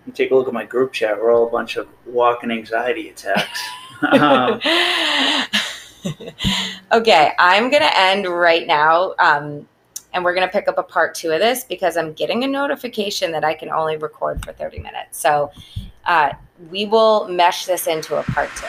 you 0.07 0.12
take 0.12 0.31
a 0.31 0.35
look 0.35 0.49
at 0.49 0.55
my 0.55 0.64
group 0.64 0.92
chat 0.92 1.18
we're 1.18 1.33
all 1.33 1.47
a 1.49 1.51
bunch 1.51 1.77
of 1.77 1.88
walking 2.07 2.51
anxiety 2.51 3.09
attacks 3.09 3.61
um, 4.12 4.61
okay, 6.92 7.33
I'm 7.38 7.71
going 7.71 7.83
to 7.83 7.99
end 7.99 8.27
right 8.27 8.66
now. 8.66 9.14
Um, 9.18 9.68
and 10.12 10.25
we're 10.25 10.35
going 10.35 10.46
to 10.46 10.53
pick 10.53 10.68
up 10.68 10.79
a 10.79 10.83
part 10.83 11.14
two 11.14 11.31
of 11.31 11.40
this 11.40 11.64
because 11.64 11.96
I'm 11.96 12.12
getting 12.12 12.44
a 12.44 12.46
notification 12.46 13.33
that 13.33 13.44
I 13.44 13.55
can 13.55 13.70
only 13.70 13.96
record 13.96 14.44
for 14.44 14.53
30 14.53 14.79
minutes. 14.79 15.18
So 15.18 15.51
uh, 16.05 16.33
we 16.70 16.87
will 16.87 17.29
mesh 17.29 17.66
this 17.66 17.87
into 17.87 18.16
a 18.16 18.22
part 18.22 18.51
two. 18.57 18.66